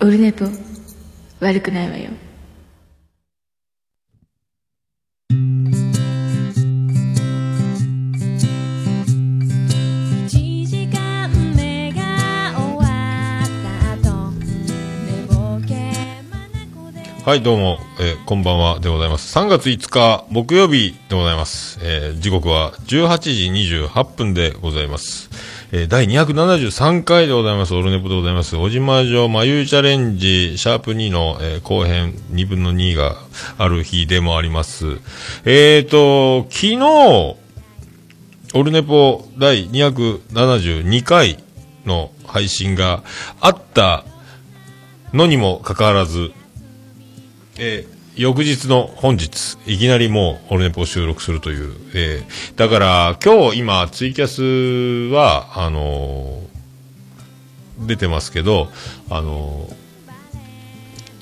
[0.00, 0.44] オルネポ
[1.40, 2.10] 悪くないわよ
[17.24, 19.36] はい、どうも、えーこんばんはでございます。
[19.36, 21.78] 3月5日木曜日でございます。
[21.82, 25.28] えー時刻は18時28分でございます。
[25.70, 27.74] えー第273回でございます。
[27.74, 28.56] オルネポでございます。
[28.56, 33.16] 小島城眉チャレンジ、シャープ2の、えー後編2分の2が
[33.58, 34.98] ある日でもあります。
[35.44, 37.36] えーと、昨日、
[38.54, 41.44] オルネポ第272回
[41.84, 43.02] の配信が
[43.42, 44.06] あった
[45.12, 46.32] のにもかかわらず、
[47.58, 51.72] えー翌日の本日、いきなりもう、オルネポを収録するという。
[51.94, 58.68] えーだから、今日今、ツイキャスは、あのー出てますけど、
[59.08, 59.74] あのー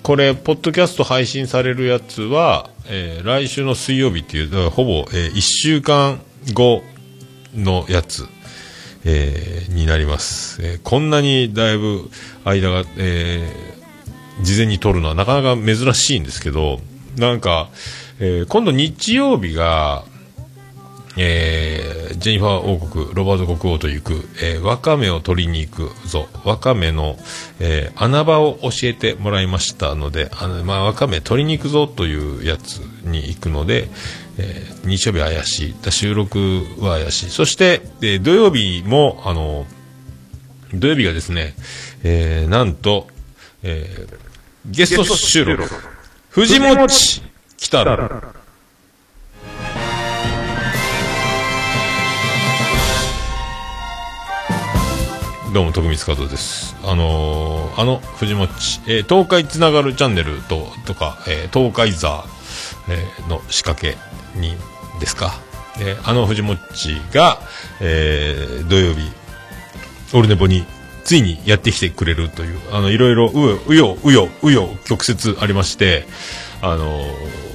[0.03, 6.19] これ、ポッドキャスト配信されるやつは、えー来週の水曜日っていう、ほぼ、え1週間
[6.55, 6.83] 後
[7.55, 8.25] のやつ、
[9.05, 10.63] えーになります。
[10.63, 12.11] えーこんなにだいぶ
[12.47, 13.77] 間が、えー
[14.43, 16.79] 事前に撮るのはなかなか珍しいんですけど、
[17.17, 17.69] なんか、
[18.19, 20.05] えー今度日曜日が、
[21.17, 26.29] えージェニファー王国、ロバート国王と行く、えーワカメを取りに行くぞ。
[26.45, 27.17] ワカメの、
[27.61, 33.89] えー穴場を教えてもらいましたので、あの、まあ、ワカメ取りに行くぞというやつに行くので、
[34.39, 35.91] えー日曜日怪しい。
[35.91, 37.31] 収録は怪しい。
[37.31, 39.67] そして、えー土曜日も、あの、
[40.75, 41.55] 土曜日がですね、
[42.03, 43.09] えーなんと、
[43.63, 44.17] えー
[44.69, 45.63] ゲスト収録、
[46.37, 47.23] 藤もち
[47.57, 47.97] 来たら、
[55.55, 56.77] どうも、徳光和夫です。
[56.85, 62.25] あのーあの、藤もち、えー東海つながるチャンネルと、とか、えー東海座、
[62.91, 63.97] えーの仕掛け
[64.39, 64.55] に、
[65.01, 65.33] ですか。
[65.81, 67.39] えーあの藤もちが、
[67.81, 69.11] えー土曜日、
[70.13, 70.67] オルネポに
[71.07, 76.05] ついにやってきてくれるという、あの、いろいろ、うよ、うよ、うよ、うよ、曲折ありまして、
[76.61, 77.47] あのー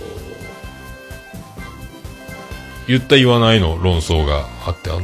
[2.88, 5.02] 言った言わないの論争があって、あの、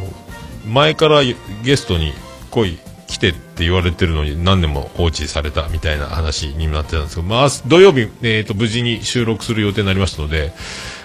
[0.65, 1.21] 前から
[1.63, 2.13] ゲストに
[2.49, 10.53] 来い、来てって言われてるのに何年も放置されたみたいな話になってたんですけど、まあ、土曜日、えっ、と、無事に収録する予定になりましたので、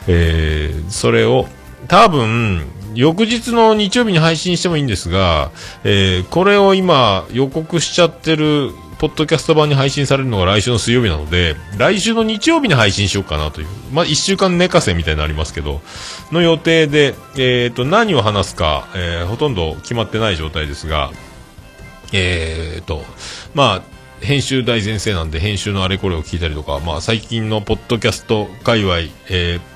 [0.08, 1.46] えーそれを、
[1.88, 5.50] 多分、翌日の日曜日に配信してもいいんですが、
[5.84, 15.80] えーこれを今予告しちゃってる、ポッドキャスト版に配信されるのが来週の水曜日なので、来週の日曜日に配信しようかなという、まあ、一週間寝かせみたいになりますけど、
[16.30, 21.10] の予定で、えっ、と、何を話すか、えーほとんど決まってない状態ですが、
[22.12, 23.02] えっ、と、
[23.54, 23.82] まあ、
[24.24, 28.98] 編集大前提なんで、編集のあれこれを聞いたりとか、まあ、最近のポッドキャスト界隈、
[29.28, 29.71] えー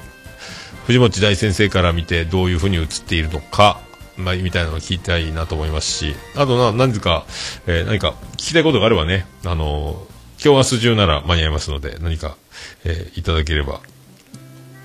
[0.86, 3.80] 藤本大先生から見てどういうふうに映っているのか、
[4.16, 7.26] まあ、みたいなのを聞きたいなと思いますし、あとな、何か、
[7.66, 12.36] えー何か聞きたいことがあればね、あのー今日明日中なら間に合いますので、何か、
[12.84, 13.80] えーいただければ、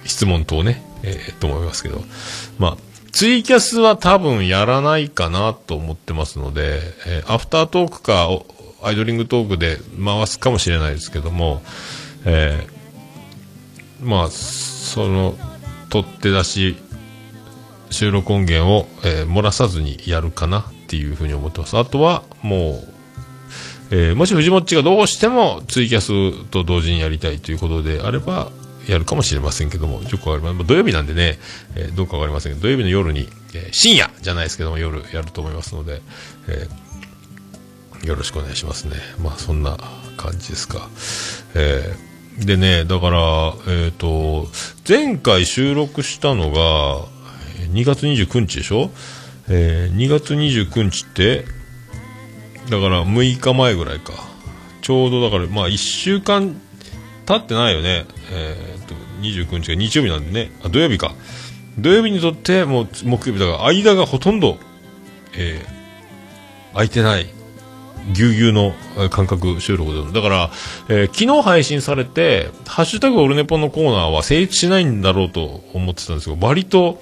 [0.06, 2.04] 質問等ね、えーと思いますけど、
[2.58, 2.78] まあ、
[3.12, 8.28] ツイキャスは多分やらないかなと思ってますので、えーアフタートークか、
[8.84, 11.62] アイドリングトークで回すかもしれないですけども、
[12.26, 15.36] えーまあ、その、
[15.92, 16.78] 取って出し、
[17.92, 21.78] 収録音源を、えー漏らさずにやるかなっていうふうに思ってます。
[21.78, 22.82] あとは、も
[23.92, 28.50] う、えーもし藤もっちがどうしてもツイキャスと同時にやりたいということであれば、
[28.88, 30.68] やるかもしれませんけども、よくわかりません。
[30.68, 31.38] 土曜日なんでね、
[31.76, 36.02] えーどうかわかりませんけど、土曜日の夜に、え深夜じゃないですけども、夜やると思いますので、
[36.48, 36.68] え
[38.08, 38.96] よろしくお願いしますね。
[39.22, 39.78] まあ、そんな
[40.18, 40.90] 感じですか。
[41.54, 42.11] えー
[42.42, 44.48] でね、だから、えっ、と、
[44.88, 47.06] 前回収録したのが、
[47.74, 48.90] 2月29日でしょ？
[49.48, 51.46] えー2月29日って、
[52.70, 54.14] だから6日前ぐらいか。
[54.82, 56.60] ちょうどだから、まあ1週間
[57.28, 58.06] 経ってないよね。
[58.32, 60.52] えーと、29日が日曜日なんでね。
[60.64, 61.14] あ、土曜日か。
[61.78, 64.58] 土曜日にとって、もう木曜日だから、間がほとんど、
[65.38, 65.82] えー
[66.74, 67.28] 空いてない。
[68.14, 68.74] ぎゅうぎゅうの
[69.10, 70.12] 感覚収録で。
[70.12, 70.52] だから、
[70.90, 77.02] えー昨日配信されて、ハッシュタグオルネポのコーナーは成立しないんだろうと思ってたんですけど、割と、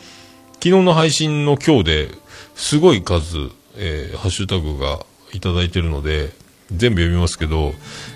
[0.56, 2.10] 昨日の配信の今日で
[2.56, 3.38] すごい数、
[3.78, 5.00] えーハッシュタグが
[5.34, 6.32] いただいてるので、
[6.72, 7.74] 全部読みますけど、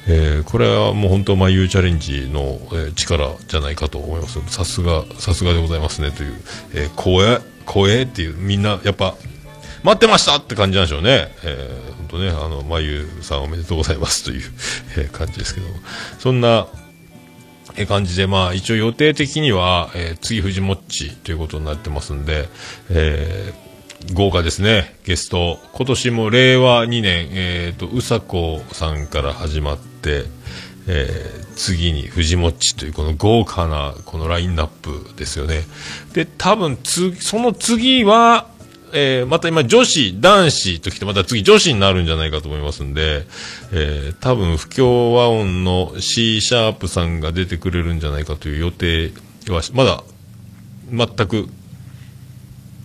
[0.07, 4.39] えーこれはもう本当、ま、ゆうチャレンジの、えー力じゃないかと思います。
[4.47, 6.33] さすが、さすがでございますねという、
[6.73, 9.15] えー、光栄、光栄っていう、みんな、やっぱ、
[9.83, 11.33] 待ってましたって感じなんでしょうね。
[11.43, 14.51] えーとね、あの、まゆさんおめでとうございますという、
[14.97, 15.73] え感じですけども。
[16.19, 16.67] そんな、
[17.75, 22.47] え感じで、まあ、一応予定的には、えー次、藤もっちということになってますんで、
[22.89, 23.63] えー
[24.11, 25.59] 豪華ですね、ゲスト。
[25.71, 30.25] 今年も令和2年、えっ、と、うさこさんから始まって、
[30.87, 35.61] えー次に藤もっちというこの豪華なこのラインナップですよね。
[36.13, 38.47] で、多分つ、その次は、
[38.93, 43.25] えーまた今女子、男子ときてまた次女子になるんじゃないかと思いますんで、
[43.71, 49.11] えー多分不協和音の C シャープさんが出てくれるんじゃないかという予定
[49.49, 50.03] は、まだ
[50.91, 51.49] 全く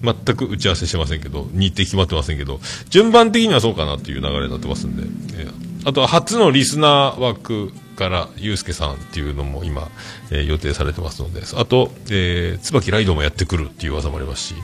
[0.03, 5.03] 全く打ち合わせしてませんけど、日程決まってませんけど、順番的にはそうかなっていう流れになってますんで、
[5.41, 9.89] えーあとは初のリスナー枠から、ゆうすけさんっていうのも今、
[10.31, 14.55] えー予定されてますので、あと、えー、椿ライドもやってくるっていう技もありますし、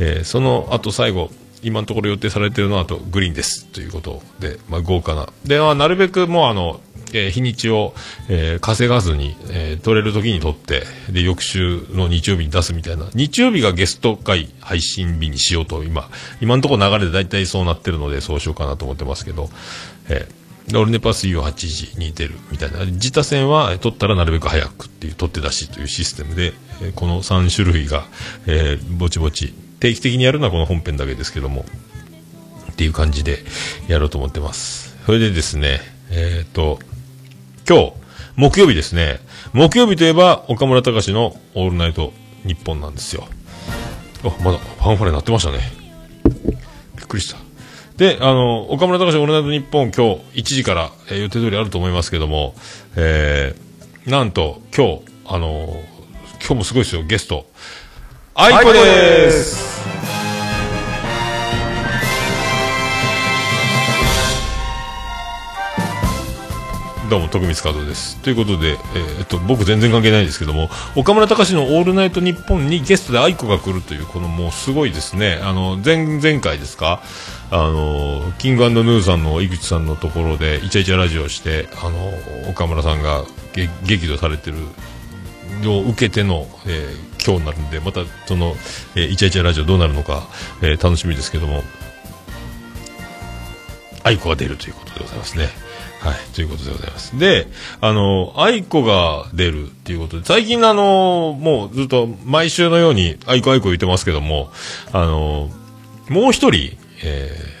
[0.00, 1.30] えーその後最後、
[1.62, 5.28] 今のところ予定されているのはあとグリーンですということで、まあ、豪華な。
[5.44, 6.80] で、まあ、なるべくもうあの、
[7.12, 7.94] えー日にちを、
[8.28, 13.06] えー稼がずに、えー取れる時に取って、で、翌週の日曜日に出すみたいな。
[13.14, 16.08] 日曜日がゲスト会配信日にしようと、今、
[16.40, 19.50] 今のところ流れで大体そうなってるので、そうしようかなと思ってますけど、
[20.08, 20.40] えー
[20.72, 22.84] オルネパ水曜8時に出るみたいな。
[22.84, 26.52] 自他戦は、取ったらなるべく早くっていう、取って出しというシステムで、
[26.94, 28.06] この3種類が、
[28.46, 31.64] えーぼちぼち、定期的にやるのはこの本編だけですけども、
[32.70, 33.38] っていう感じで
[33.88, 34.96] やろうと思ってます。
[35.06, 35.80] それでですね、
[36.10, 36.78] えっ、と、
[37.68, 37.92] 今日、
[38.36, 39.20] 木曜日ですね。
[39.52, 42.12] 木曜日といえば、岡村隆史のオールナイト
[42.44, 43.26] 日本なんですよ。
[44.24, 45.58] あ、まだファンファレ鳴ってましたね。
[46.96, 47.38] びっくりした。
[47.96, 52.54] で、あの、岡村隆史オールナイト日本今日1時から、えー予定通りあると思いますけども、
[52.96, 55.82] えー、なんと今日、あの
[56.40, 57.46] 今日もすごいですよ、ゲスト。
[58.32, 59.68] あいこです
[67.10, 68.18] どうも、徳光和夫です。
[68.18, 75.40] ということで、えーえっと、僕全然関係ないんですけども、岡村隆史のオールナイトニッポンにゲストで愛子が来るという、このもうすごいですね。
[75.42, 77.02] あの、前、前回ですか？
[77.50, 82.12] あの、キングヌーさんの井口さんのところで、イチャイチャラジオして、あの、
[82.48, 83.24] 岡村さんが
[83.82, 84.58] 激怒されてる
[85.68, 88.54] を受けての、えー今日になるんで、またその、
[88.96, 90.26] えーイチャイチャラジオどうなるのか、
[90.62, 91.62] えー楽しみですけども、
[94.02, 95.48] 愛子が出るということでございますね。
[96.00, 97.18] はい、ということでございます。
[97.18, 97.46] で、
[97.82, 104.50] あの、愛子が出るっていうことで、最近あの、もうずっと毎週のように愛子愛子言ってますけども、
[104.92, 105.50] あの、
[106.08, 107.60] もう一人、えー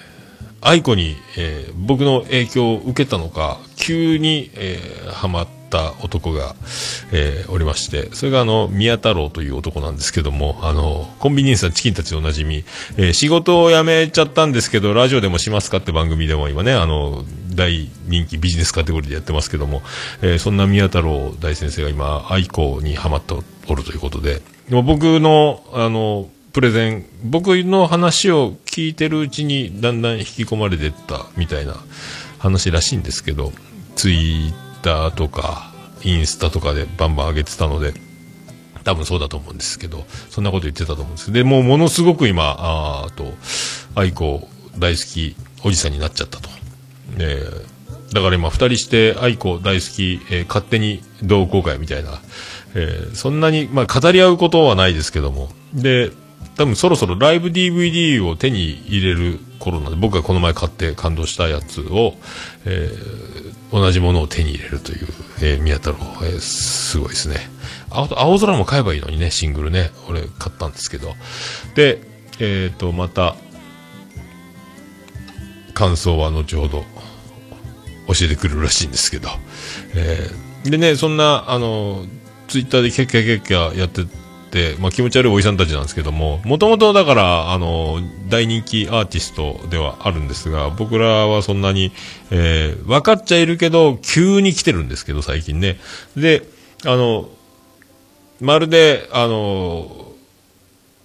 [0.62, 6.54] 愛子に、えー僕の影響を受けたのか、急に、えーハマった男が、
[7.12, 12.64] えーおりまして、それがあの、宮太郎という男なんですけども、あの、コンビニエンスなチキンたちでおなじみ、
[12.96, 17.24] えー仕事を辞めちゃったんですけど、ラジオでもしますかって番組でも今ね、あの、
[17.54, 19.82] 大人気ビジネスカテゴリーでやってますけども、
[20.22, 23.34] えーそんな宮太郎大先生が今、愛子にハマって
[23.68, 31.76] おるということで、でも僕の、あの、プレゼン、僕の話を聞いてるうちにだんだん引き込まれてったみたいな
[32.38, 33.52] 話らしいんですけど、
[33.94, 35.70] ツイッターとか、
[36.02, 37.92] インスタとかでバンバン上げてたので、
[38.82, 43.34] 多分そうだと思うんですけど、そんなこと言ってたと思うんですで、もうものすごく今、あと、
[43.94, 44.48] 愛子
[44.78, 46.48] 大好きおじさんになっちゃったと。
[47.18, 47.80] えー
[48.12, 52.20] だから今、二人して愛子大好き、えー勝手に同好会みたいな、
[52.74, 56.10] えーそんなに、まあ、語り合うことはないですけども、で、
[56.56, 62.16] 多分そろそろライブ DVD を手に入れる頃なんで、僕がこの前買って感動したやつを、
[62.64, 65.06] えー同じものを手に入れるという、
[65.42, 67.36] えー宮太郎、えーすごいですね。
[67.90, 69.90] あと、青空も買えばいいのにね、シングルね。
[70.08, 71.14] 俺買ったんですけど。
[71.74, 72.00] で、
[72.38, 73.36] えっ、と、また、
[75.74, 76.84] 感想は後ほど
[78.08, 79.28] 教えてくれるらしいんですけど。
[79.94, 82.04] えーでね、そんな、あの、
[82.48, 84.02] ツイッターでキャッキャキャッキャやって、
[84.80, 91.92] まあ気持ち悪いおじさんたちなんですけども、もともとだから、あの、大人気アーティストではあるんですが、僕らはそんなに、
[92.30, 95.78] えー分かっちゃいるけど、急に来てるんですけど、最近ね。
[96.16, 96.42] で、
[96.84, 97.28] あの、
[98.40, 100.12] まるで、あの、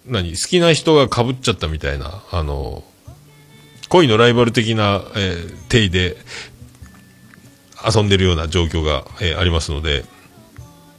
[0.08, 2.84] 何、好きな人が被っちゃったみたいな、あの、
[3.90, 6.18] 恋のライバル的な、えー、定位で
[7.86, 10.06] 遊んでるような状況が、えーありますので、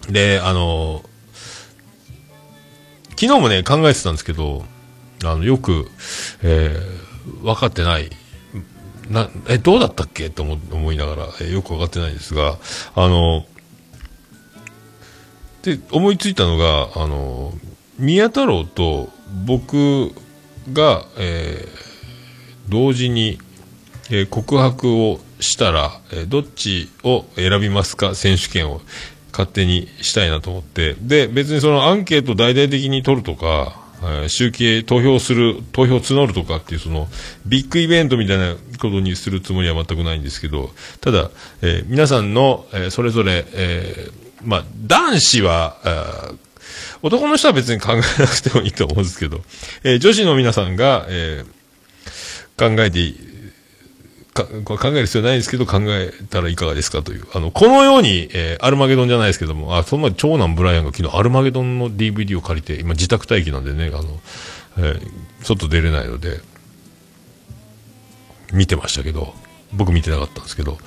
[0.09, 1.03] で、あの、
[3.19, 4.65] 昨日もね、考えてたんですけど、
[5.25, 5.89] あの、よく、
[6.43, 7.07] えー
[7.43, 8.09] 分かってない、
[9.11, 10.31] な、え、どうだったっけ？
[10.31, 12.59] と思思いながら、えーよく分かってないんですが、
[12.95, 13.45] あの、
[15.63, 17.53] で、思いついたのが、あの、
[17.99, 19.09] 宮太郎と
[19.45, 20.13] 僕
[20.73, 21.87] が、えー
[22.69, 23.39] 同時に
[24.11, 28.15] えー告白をしたら、えーどっちを選びますか？
[28.15, 28.81] 選手権を。
[29.37, 30.97] 勝手にしたいなと思って。
[31.01, 37.09] で、別にそのアンケート大々的に取るとか、え集計、投票する、投票募るとかっていうその
[37.45, 45.77] ビッグイベントみたいなことにするつもりは全くないんですけど、ただ、えー皆さんの、えーそれぞれ、えーまあ、男子は、
[47.03, 49.41] 男の人は別に考えなくてもいいと思うんですけど、
[49.85, 51.45] え女子の皆さんが、え
[52.59, 53.13] 考えて、
[54.37, 54.45] か
[54.79, 57.27] 考える必要ないんですけど、考えたらいかがですかという。
[57.35, 64.21] あの、このように、えーアルマゲドンじゃないですけども、あ、その前、長男ブライアンが昨日アルマゲドンの DVD を借りて、今自宅待機なんでね、あの、
[64.79, 65.01] えー
[65.43, 66.41] 外出れないので、
[68.53, 69.35] 見てましたけど、
[69.73, 70.79] 僕見てなかったんですけど、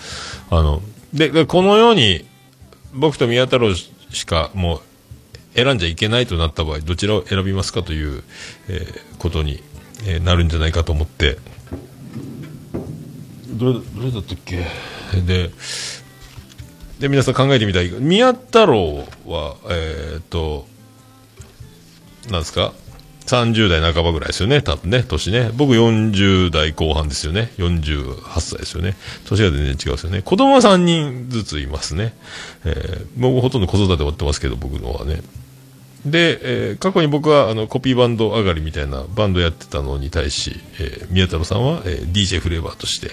[0.49, 0.81] あの、
[1.13, 2.25] で、でこのように、
[2.93, 3.91] 僕と宮太郎し
[4.25, 4.81] かもう
[5.55, 8.23] 選んじゃいけないとなった場合、どちらを選びますかという、
[8.67, 9.61] えーことに、
[10.05, 11.37] えーなるんじゃないかと思って、
[13.51, 14.65] どれ、どれだったっけ？
[15.25, 15.51] で、
[16.99, 17.89] で、皆さん考えてみたい。
[17.89, 20.67] 宮太郎は、えーっと、
[22.29, 22.73] なんですか
[23.25, 25.51] ？30代半ばぐらいですよね、多分ね、年ね。
[25.53, 27.51] 僕40代後半ですよね。
[27.57, 28.95] 48歳ですよね。
[29.25, 30.21] 年が全然違うですよね。
[30.23, 32.13] 子供は3人ずついますね。
[32.65, 35.21] えー僕ほとんど子育て終わってますけど、僕のはね。
[36.05, 36.39] で、
[36.69, 43.09] えー過去に僕はあのコピーバンド上がりみたいなバンドやってたのに対し、えー宮太郎さんは、えー DJ フレーバーとして、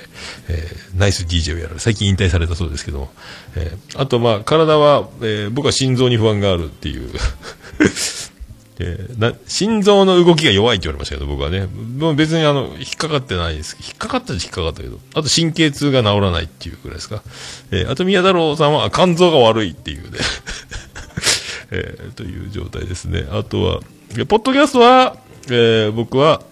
[0.49, 3.11] えーナイス DJ をやられ最近引退されたそうですけども、
[3.57, 7.11] えーあとまあ体は、えー僕は心臓に不安があるっていう
[8.79, 11.67] えーな心臓の動きが弱いって言われましたけど、僕はね。
[11.99, 13.77] もう別にあの、引っかかってないです。
[13.81, 15.01] 引っかかったら引っかかったけど。
[15.15, 17.23] あと神経痛が治らないっていうぐらいですか。
[17.71, 20.19] えーあと宮太郎さんは肝臓が悪いっていうね。
[21.71, 23.27] えーという状態ですね。
[23.31, 23.81] あとは、
[24.29, 25.17] ポッドキャストは、
[25.49, 26.43] えー僕は、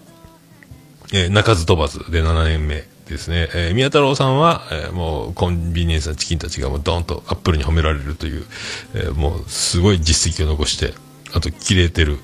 [1.13, 3.49] えー鳴かず飛ばずで7年目ですね。
[3.53, 8.45] えー宮太郎さんは、えーもうコンビニエンスなチキンたちがもうドーンとアップルに褒められるという、
[8.93, 10.93] えーもうすごい実績を残して、
[11.33, 12.17] あと切れてる、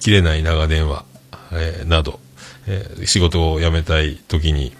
[0.00, 1.04] 切れない長電話、
[1.52, 2.20] えーなど、
[2.66, 4.72] えー仕事を辞めたい時に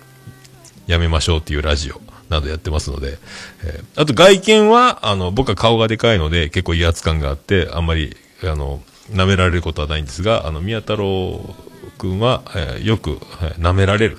[0.86, 3.18] やめましょうっていうラジオなどやってますので、
[3.64, 11.54] えーあと外見は、あの、僕は顔がでかいので結構威圧感があって、あんまり、あの、舐められることはないんですが、あの、宮太郎
[11.98, 14.18] 君は、えーよく、はい舐められる。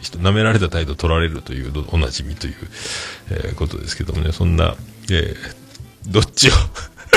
[0.00, 2.54] 人舐められた態度を取られるという、おなじみという、
[3.30, 4.76] えーことですけどもね、そんな、
[5.10, 5.58] えー
[6.06, 6.52] どっちを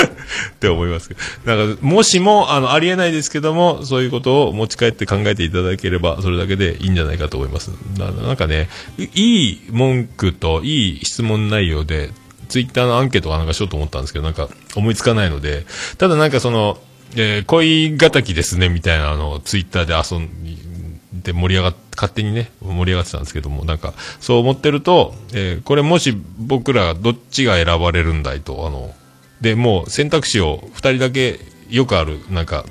[0.04, 1.56] って思いますけど。
[1.56, 7.70] なんか、もしも、あの、ありえないですけども、そういうことを持ち帰って考えていただければ、それだけでいいんじゃないかと思います。
[7.98, 8.68] なんかね、
[8.98, 12.10] いい文句といい質問内容で、
[12.48, 15.64] ツイッターのアンケートかなんかしようと思ったんですけど、なんか思いつかないので、
[15.96, 16.78] ただなんかその、
[17.16, 20.28] えー恋敵ですね、みたいなあのツイッターで遊ん
[21.22, 28.94] で盛り上がっ、勝手にね、盛り上がってたんですけども、なんか、そう思ってると、えーこれもし僕らどっちが選ばれるんだいと、あの、
[29.42, 32.64] で、もう選択肢を二人だけよくある、なんか、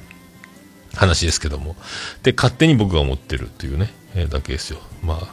[0.96, 1.76] 話ですけども。
[2.24, 4.80] で、勝手に僕が思ってるっていうね、えーだけですよ。
[5.04, 5.28] まあ。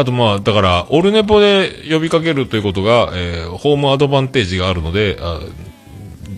[0.00, 5.40] あとまあ、だから、オルネポで呼びかけるということが、えーホームアドバンテージがあるので、あ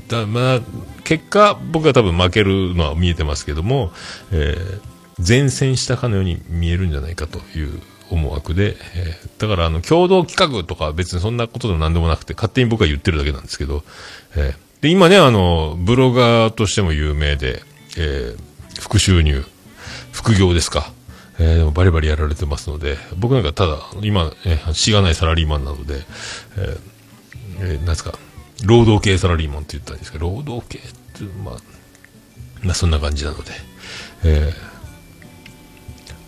[0.09, 0.61] だまあ、
[1.04, 3.92] 結果、僕が多分負けるのは見えてますけども、
[4.33, 4.94] えー
[5.26, 7.80] 前線したかのように見えるんじゃないかという
[8.11, 13.84] 思惑で、えーだからあの、共同企画とか別にそんなことでも何でもなくて、勝手に僕が言ってるだけなんですけど、
[14.37, 17.62] えーで、今ね、あの、ブロガーとしても有名で、
[17.96, 19.44] えー副収入、
[20.12, 20.92] 副業ですか。
[21.38, 26.02] えーでもバリバリやられてますので、僕なんかただ、今、えーしがないサラリーマンなので、
[26.56, 26.78] えー
[27.61, 28.18] えーなんですか、
[28.64, 30.88] 労働系サラリーマンって言ったんですか、労働系って、
[31.44, 31.54] まあ、
[32.62, 33.52] まあそんな感じなので、
[34.25, 34.74] えー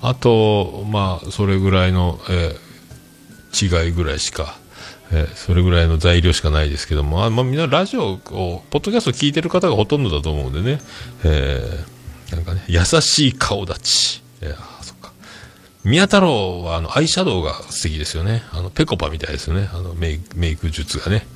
[0.08, 2.66] あと、まあ、それぐらいの、えー
[3.58, 4.58] 違いぐらいしか、
[5.12, 8.18] えーそれぐらいの材料しかないですけども、あまあ、みんなラジオを、
[8.70, 10.80] ポッドキャストを聞いてる方がほとんどだと思うんでね、
[11.24, 14.22] えーなんかね、優しい顔立ち。
[14.42, 15.12] えーあそっか。
[15.84, 18.42] 宮太郎はあのアイシャドウが素敵ですよね。
[18.52, 19.70] あの、ペコパみたいですよね。
[19.72, 21.26] あのメイク、メイク術がね、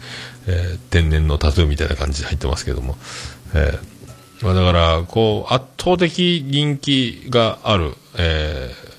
[0.46, 2.98] えー天然のタトゥーみたいな感じで入ってますけども。
[3.54, 3.99] えー
[4.42, 8.90] まあだから、こう、圧倒的人気がある、えー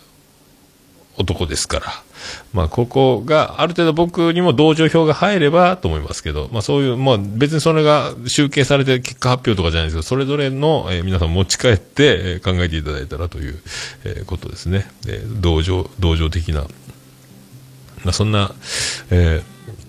[1.18, 1.86] 男ですから。
[2.54, 13.62] まあ、ここがある程度僕にも同情票が入ればと思いますけど、まあそういう、まあ別にそれが集計されて結果発表とかじゃないですけど、それぞれの、えー皆さん持ち帰って、考えていただいたらという、
[14.06, 14.90] えーことですね。
[15.08, 16.62] えー同情、同情的な。
[16.62, 16.68] ま
[18.08, 18.54] あそんな、
[19.12, 19.44] え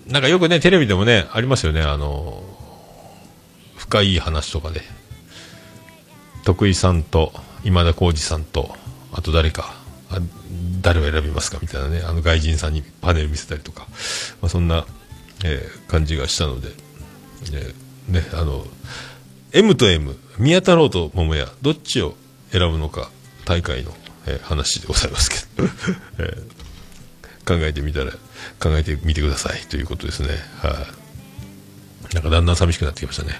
[0.07, 2.43] ーなんかよくね、テレビでもね、ありますよね、あの、
[3.77, 4.81] 深い話とかで、
[6.43, 7.31] 徳井さんと
[7.63, 8.75] 今田耕司さんと、
[9.11, 9.73] あと誰か、
[10.81, 13.87] 誰を選びますかみたいなね、あの外人さんにパネル見せたりとか、
[14.41, 14.85] まあ、そんな、
[15.45, 16.69] えー感じがしたので、
[17.53, 18.65] えーね、あの、
[19.51, 22.15] M と M、宮太郎と桃屋、どっちを
[22.51, 23.09] 選ぶのか、
[23.45, 23.91] 大会の、
[24.25, 25.69] えー話でございますけど、
[26.19, 26.63] えー
[27.45, 28.11] 考えてみたら、
[28.59, 30.29] 考えてみてくださいということですね。
[30.61, 31.02] はい、
[32.13, 33.33] なんかだんだん寂しくなってきましたね。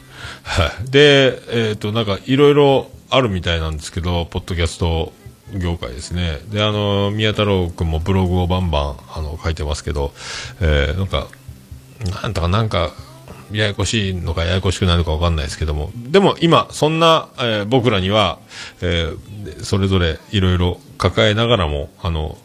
[0.43, 0.89] はい。
[0.89, 1.39] で、
[1.69, 5.13] えっ、と、なんかいろいろあるみたいなんですけど、ポッドキャスト
[5.53, 6.39] 業界ですね。
[6.51, 10.13] で、あの、宮太郎くんもブログをバンバン、あの、書いてますけど、
[10.61, 11.27] えーなんか、
[12.21, 12.91] なんとかなんか、
[13.51, 18.39] ややこしいのかややこしくないのかわかんないですけども、でも今、そんな、えー僕らには、
[18.81, 22.37] えーそれぞれいろいろ抱えながらも、あの、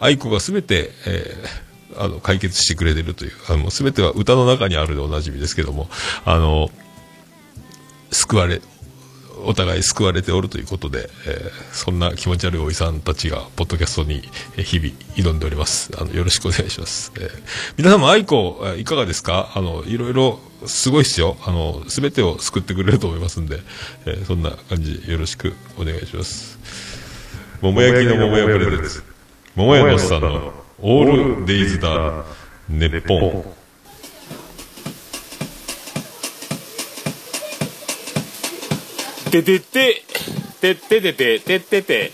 [0.00, 1.64] 愛子がすべて、えー
[1.96, 5.88] あの、解決してくれてるという、あの、すべては歌の中にあるでおなじみですけども、
[6.24, 6.70] あの、
[8.10, 8.60] 救われ、
[9.46, 14.22] お互い救われておるということで、えーそんな気持ち悪いおじさんたちが、ポッドキャストに
[14.56, 15.90] 日々挑んでおります。
[15.98, 17.12] あの、よろしくお願いします。
[17.16, 17.30] えー
[17.76, 19.52] 皆さんも愛子、いかがですか？
[19.54, 21.36] あの、いろいろ、すごいっすよ。
[21.44, 23.60] あの、すべてを救ってくれると思いますんで、
[24.06, 26.58] えーそんな感じよろしくお願いします。
[27.60, 29.02] 桃焼きの桃屋プレゼンツ。
[29.56, 32.24] 桃屋のおっさんの、オールデイズだ、
[32.68, 33.44] ネッポン。
[39.30, 40.02] ててて、
[40.60, 42.12] てててて、ててて、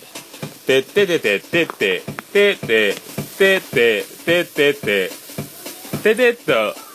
[0.67, 2.03] てててて、ててて、
[2.33, 2.95] ててて、
[3.39, 5.11] ててて、ててて、
[6.03, 6.90] ててて、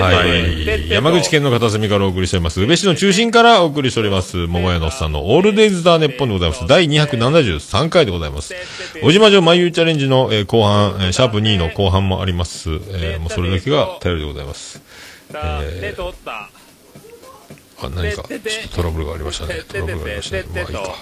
[0.00, 0.88] はい。
[0.88, 2.60] 山口県の片隅からお送りしております。
[2.62, 4.46] 宇部市の中心からお送りしております。
[4.46, 6.66] 桃屋のおっさんのオールデイズ・ザ・ネッポンでございます。
[6.66, 8.54] 第273回でございます。
[9.02, 12.70] 小島城眉チャレンジの、えー後半、えーシャープ2の後半もあります。
[12.70, 14.80] えーもうそれだけが頼りでございます。
[15.82, 16.59] えー
[17.82, 19.60] あ、何か、ちょっとトラブルがありましたね。
[19.68, 20.44] トラブルがありましたね。
[20.52, 20.80] まあいいか。
[20.82, 20.94] ま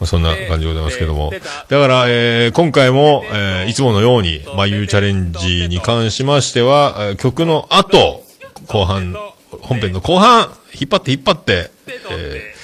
[0.00, 1.30] あそんな感じでございますけども。
[1.32, 8.22] だから、えー今回も、えーいつものように、まあ、いうチャレンジに関しましては、えー曲の後、
[8.66, 9.14] 後半、
[9.62, 11.70] 本編の後半、引っ張って引っ張って、
[12.10, 12.60] えー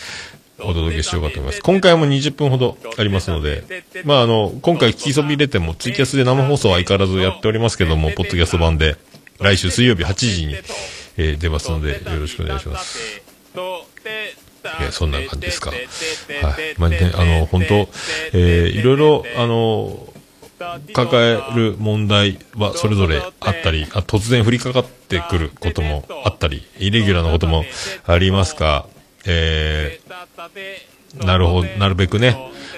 [0.59, 1.61] お届けしようかと思います。
[1.63, 3.63] 今回も20分ほどありますので、
[4.05, 8.97] まあ、あの、今回聞きそびれても、ツイキャスで生放送は相変わらずやっておりますけども、ポッドキャスト版で、
[9.39, 10.55] 来週水曜日8時に、
[11.19, 13.26] えー出ますので、よろしくお願いします。
[14.91, 15.71] そんな感じですか。
[15.71, 16.75] はい。
[16.79, 17.89] まあね、あの、本当
[18.33, 20.13] えーいろいろ、あの、
[20.95, 27.65] 抱える問題はそれぞれあったり、あ突然降りかかってくることもあったり、イレギュラーなことも
[28.07, 28.87] ありますが、
[29.27, 32.37] えーなるほど、なるべくね、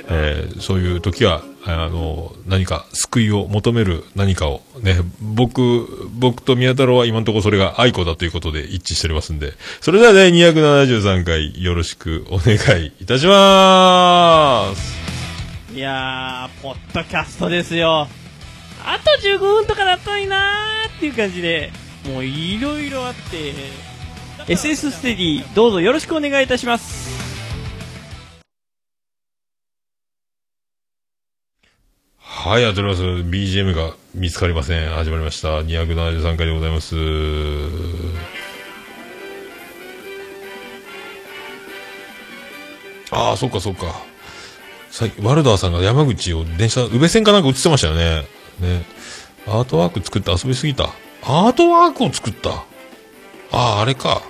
[0.08, 1.42] えーそういう時は、
[1.74, 14.98] あの、何か救いを求める何かをね、僕、僕と宮太郎は今のところそれが愛子だということで一致しておりますんで、それでは第273回よろしくお願いいたします。
[15.74, 18.09] いやー、ポッドキャストですよ。
[18.85, 21.70] あと15分とかだったのになーっていう感じで、
[22.07, 23.52] もういろいろあって、
[24.46, 27.27] SS ステディ、どうぞよろしくお願いいたします。
[32.30, 33.24] はい、ありがとうございます。
[33.30, 34.90] BGM が見つかりません。
[34.90, 35.48] 始まりました。
[35.62, 36.94] 273回でございます。
[43.10, 43.86] ああ、そっかそっか。
[44.90, 48.26] さっきワルダーさんが山口を電車、宇部線かなんか映ってましたよね。
[48.60, 48.84] ね。
[49.46, 50.90] アートワーク作って遊びすぎた。
[51.22, 52.50] アートワークを作った？
[52.50, 52.62] あ
[53.52, 54.20] あ、あれか。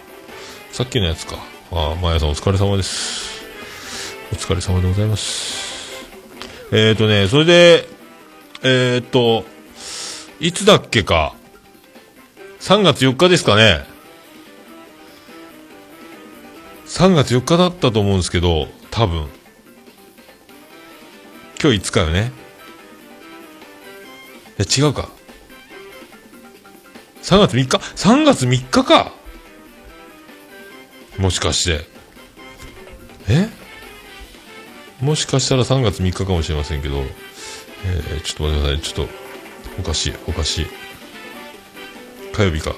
[0.70, 1.37] さっきのやつか。
[1.72, 3.42] ああ、マヤさんお疲れ様です。
[4.32, 5.67] お疲れ様でございます。
[6.70, 7.88] えっ、ー、とね、それで、
[8.62, 9.44] えっ、ー、と、
[10.38, 11.35] いつだっけか。
[12.61, 13.85] 3月4日ですかね。
[16.87, 19.28] 3月4日だったと思うんですけど、多分。
[21.61, 22.33] 今日5日よね。
[24.59, 25.09] いや、違うか。
[27.22, 29.12] 3月3日 ?3 月3日か
[31.18, 31.85] もしかして。
[33.28, 33.48] え？
[35.00, 38.80] もしかしたら3月3日かもしれませんけど、えー、ちょっと待ってください。
[38.80, 39.12] ちょっと、
[39.78, 40.66] おかしい、おかしい。
[42.32, 42.74] 火曜日か。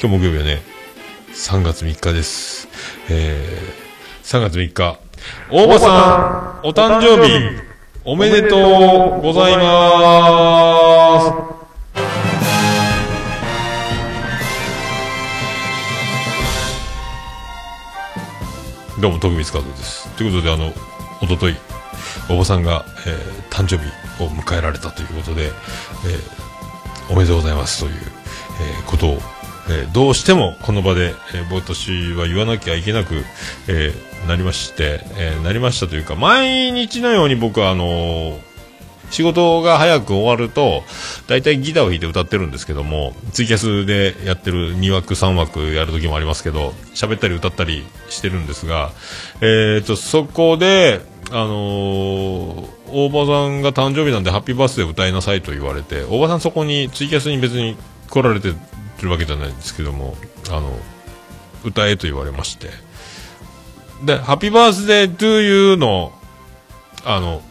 [0.00, 0.62] 今日木曜日はね、
[1.34, 2.66] 3月3日です。
[3.10, 4.98] えー、3月3日。
[5.50, 7.60] 大場さん、お誕生日、
[8.06, 11.60] おめでとうございます。
[18.98, 20.08] どうも、徳光和夫です。
[20.16, 20.72] ということで、あの、
[21.22, 21.56] おととい、
[22.28, 23.84] おばさんが、えー誕生日
[24.22, 25.52] を迎えられたということで、えー
[27.12, 29.18] おめでとうございますという、えーことを、
[29.68, 33.14] えーどうしてもこの場で、えー私は言わなきゃいけなく、
[33.68, 38.50] えーなりまして、えーなりましたというか、毎日のように僕はあのー
[39.10, 40.84] 仕事が早く終わると、
[41.26, 48.92] 大体ギターを弾いて歌ってるんですけども、ツイキャスでやってる2枠3枠やる時もありますけど、喋ったり歌ったりしてるんですが、
[49.40, 57.76] えっ、と、そこで、あのー大場さんが誕生日なんでハッピーバースデー歌いなさいと言われて、大場さんそこにツイキャスに別に
[58.08, 58.52] 来られて
[59.00, 60.16] るわけじゃないんですけども、
[60.48, 60.76] あの、
[61.64, 62.70] 歌えと言われまして。
[64.04, 66.12] で、ハッピーバースデートゥーユーの、
[67.04, 67.42] あの、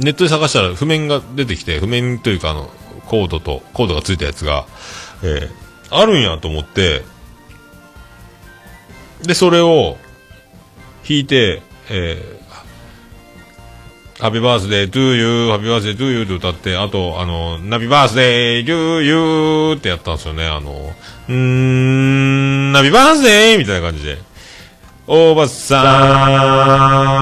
[0.00, 2.70] ネットで探したら譜面が出てきて、譜面というかあの、
[3.06, 4.66] コードと、コードがついたやつが、
[5.22, 7.02] えーあるんやと思って、
[9.22, 9.96] で、それを
[11.08, 12.38] 弾いて、えー
[14.20, 20.44] ハッピーバースデートゥーユー、ハッピーバースデートゥーユーって歌って、あと、あの、ナビ birthday to youってやったんですよね。
[20.48, 20.92] あの、
[21.28, 24.18] うーん、ナビ birthdayみたいな感じで。
[25.06, 25.76] おばさ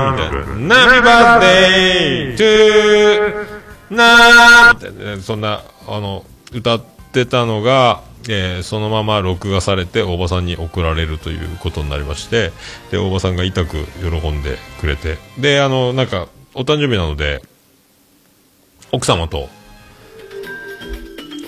[0.09, 0.87] んみたいな。
[0.87, 6.81] ナビ birthday toなーみたいな、そんな、あの、歌っ
[7.13, 12.53] てたのが、えーそのまま録画されて、大場さんに送られるということになりまして、
[12.91, 17.43] で、大場さんが痛く喜んでくれて、で、あの、なんか、お誕生日なので、
[18.93, 19.49] 奥様と、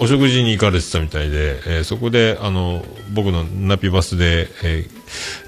[0.01, 4.99] お食事に行かれてたみたいで、えーそこで、あの、僕のナピバスで、えー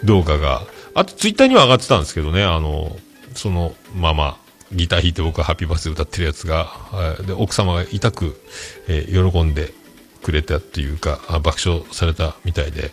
[0.06, 0.62] 動画が、
[0.94, 2.96] あとツイッターには上がってたんですけどね、あの、
[3.34, 4.38] そのまま、
[4.72, 8.40] ギター弾いて僕はハッピーバースデー歌ってるやつが、はいで、奥様が痛く、
[8.88, 9.72] えー喜んで
[10.22, 12.90] くれたっていうか、あ爆笑されたみたいで、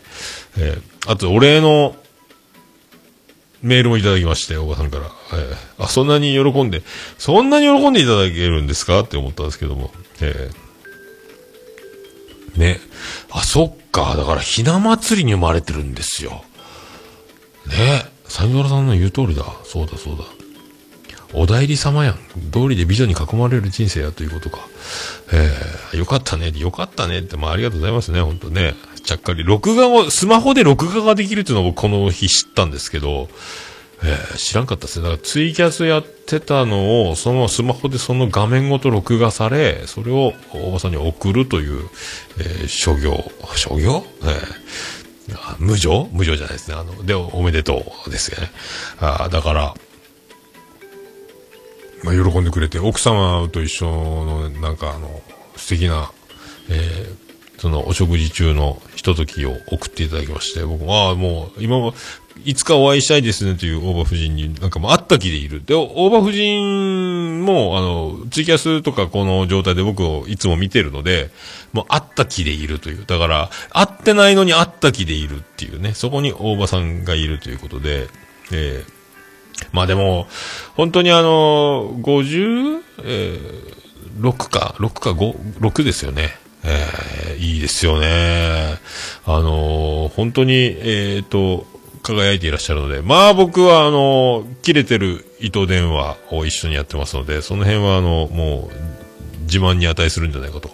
[0.57, 1.95] えーあとお礼の
[3.61, 5.05] メールもいただきまして、おばさんから。
[5.33, 6.83] えーあ、そんなに喜んで、
[7.17, 8.99] そんなに喜んでいただけるんですか？
[8.99, 9.91] って思ったんですけども。
[10.21, 10.57] えー
[12.59, 12.79] ね。
[13.31, 14.15] あ、そっか。
[14.17, 16.43] だから、ひな祭りに生まれてるんですよ。
[17.67, 18.05] ね。
[18.27, 19.45] サ原さんの言う通りだ。
[19.63, 20.23] そうだ、そうだ。
[21.33, 22.15] お代理様やん。
[22.51, 24.59] 通りで美女に囲まれる人生やということか。
[25.33, 26.51] えー、よかったね。
[26.55, 28.21] よかったねって、まあ、ありがとうございますね。
[28.21, 28.75] 本当ね。
[29.03, 29.43] ちゃっかり。
[29.43, 33.29] 録画を、スマホで録画ができるっていうのをこの日知ったんですけど、
[34.03, 35.03] えー知らんかったですね。
[35.03, 41.89] だからツイキャスやってたのを、そのスマホでその画面ごと録画され、それを大場さんに送るという、
[42.39, 46.07] えー諸行、諸行えー無常？
[46.13, 46.77] 無常じゃないですね。
[46.77, 48.51] あの、で、おめでとうですよね。
[48.99, 49.73] あーだから、
[52.03, 55.21] まあ、喜んでくれて、奥様と一緒の、なんかあの、
[55.55, 56.11] 素敵な、
[56.69, 61.93] えーそのお食事中のひとときを送っていただきまして、僕も、ああ、もう、今も、
[62.45, 65.65] いつかお会いしたいですねという大場夫人に、なんかもう会った気でいる。
[65.65, 71.31] で、大場夫人も、あの、ツイキャスとかこの状態で僕をいつも見てるので、
[71.73, 73.05] もう会った気でいるという。
[73.07, 78.07] だから、会ってないのに会った気でいるっていうね、そこに大場さんがいるということで、
[78.51, 78.96] えー
[79.71, 80.27] まあでも、
[80.75, 86.31] 本当にあの、50、えー、6か、6か5、6ですよね。
[86.63, 88.75] えー、いいですよね。
[89.25, 91.65] あの本当に、えっ、と、
[92.03, 100.69] 輝いていらっしゃるので、まあ僕はあの切れてる糸電話を一緒にやってますので、その辺はあの、もう、自慢に値するんじゃないかと。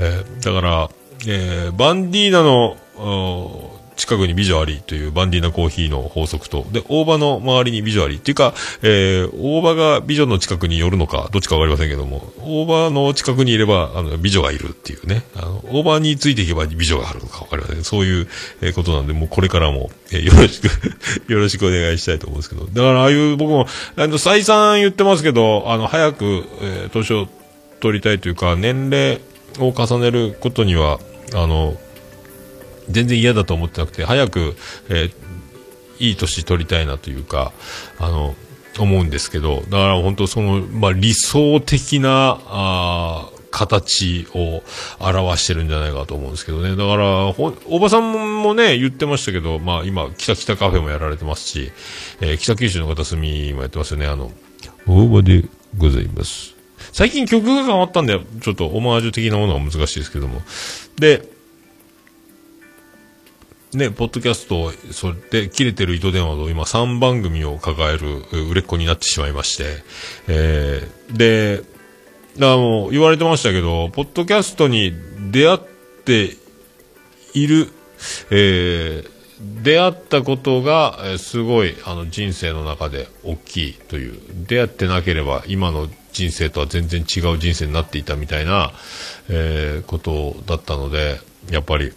[0.00, 0.90] えーだから、
[1.26, 2.76] えーバンディーナの、
[3.98, 17.84] 近くに美女ありというバンディーナコーヒーの法則と、で、大場の周りに美女ありっていうか、えー大場が美女の近くに寄るのか、どっちかわかりませんけども、大場の近くにいれば、あの、美女がいるっていうね、あの、大場についていけば美女があるのかわかりません。
[17.84, 18.28] そういう、
[18.62, 20.66] えーことなんで、もうこれからも、えーよろしく、
[21.32, 27.28] よろしくお願いしたいと思うんですけど、だからああいう僕も、あの、再三言ってますけど、あの、早く、えー年を
[27.80, 29.20] 取りたいというか、年齢
[29.58, 30.98] を重ねることには、
[31.34, 31.76] あの、
[32.90, 34.56] 全然嫌だと思ってなくて、早く、
[34.88, 35.12] えー
[36.00, 37.52] いい年取りたいなというか、
[37.98, 38.36] あの、
[38.78, 44.62] 思うんですけど、だから本当その、まあ、理想的な、あ形を
[45.00, 46.76] 表してるんじゃないかと思うんですけどね。
[46.76, 47.34] だから、
[47.66, 51.72] おばさんもね、言ってましたけど、まあ今、北北カフェもやられてますし、
[52.20, 54.06] えー北九州の片隅もやってますよね。
[54.06, 54.30] あの、
[54.86, 55.44] 大場で
[55.76, 56.54] ございます。
[56.92, 60.42] 最近曲が変わったんで、ちょっとオマージュ的なものは難しいですけども。
[60.96, 61.28] で、
[63.74, 69.64] ね、ポッドキャスト、それで、切れてる糸電話と今3番組を抱える売れっ子になってしまいまして、
[70.26, 71.66] えー、で、だか
[72.38, 74.94] らもう言われてましたけど、ポッドキャストに
[75.30, 75.58] 出会っ
[76.04, 76.36] て
[77.34, 77.68] いる、
[78.30, 88.72] えー、出会ったことが、えすごい、あの、人生の中で大きいという、出会ってなければ今の人生とは全然違う人生になっていたみたいな、
[89.28, 91.92] えーことだったので、やっぱり、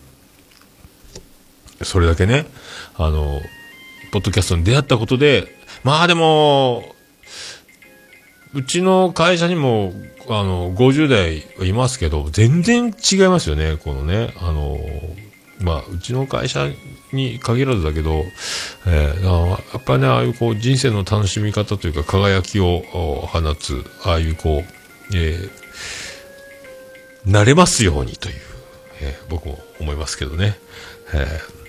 [1.83, 2.45] それだけね、
[2.97, 3.41] あの、
[4.11, 5.47] ポッドキャストに出会ったことで、
[5.83, 6.83] まあでも、
[8.53, 9.93] うちの会社にも、
[10.27, 14.77] あの、50代いますけど、全然違いますよね、このね、あの、
[15.61, 16.67] まあ、うちの会社
[17.13, 18.23] に限らずだけど、
[18.87, 22.81] えー、やっぱりね、ああいうこう、人生の楽しみ方というか、輝きを
[23.27, 28.35] 放つ、ああいうこう、えー、慣れますようにという、
[29.01, 30.57] えー僕も思いますけどね。
[31.13, 31.60] えー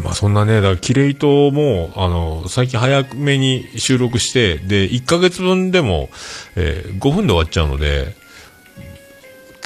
[0.00, 6.08] まあそんなね、だからキレイトも、あの、最近早めに収録して、で、1ヶ月分でも、
[6.56, 8.14] えー5分で終わっちゃうので、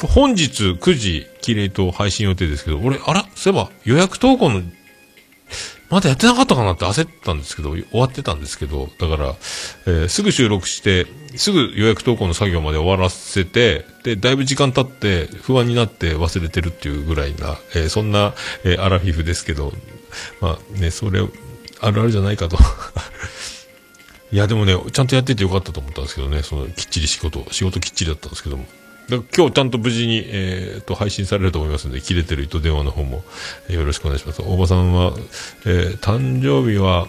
[0.02, 4.62] 本日9時、キレイト配信予定ですけど、俺、あら、そういえば予約投稿の、
[5.88, 9.34] まだやってなかったかなって焦ったんですけど、終わってたんですけど、だから、
[9.86, 18.34] えーすぐ収録して、すぐ予約投稿の作業まで終わらせて、で、だいぶ時間経って、不安になって忘れてるっていうぐらいな、えーそんな、
[18.64, 19.72] えーアラフィフですけど、
[20.40, 21.20] まあね、それ、
[21.80, 22.56] あるあるじゃないかと。
[24.32, 28.66] いや、でもね、ちゃんとやっててよかったと思ったんですけどね、その、きっちり仕事、仕事きっちりだったんですけども。
[29.08, 33.24] だから今日ちゃんと無事に、えー、と配信されると思いますので、切れてる糸電話の方も、
[33.68, 34.42] よろしくお願いします。
[34.42, 35.12] 大場さんは、
[35.64, 37.06] えー誕生日は、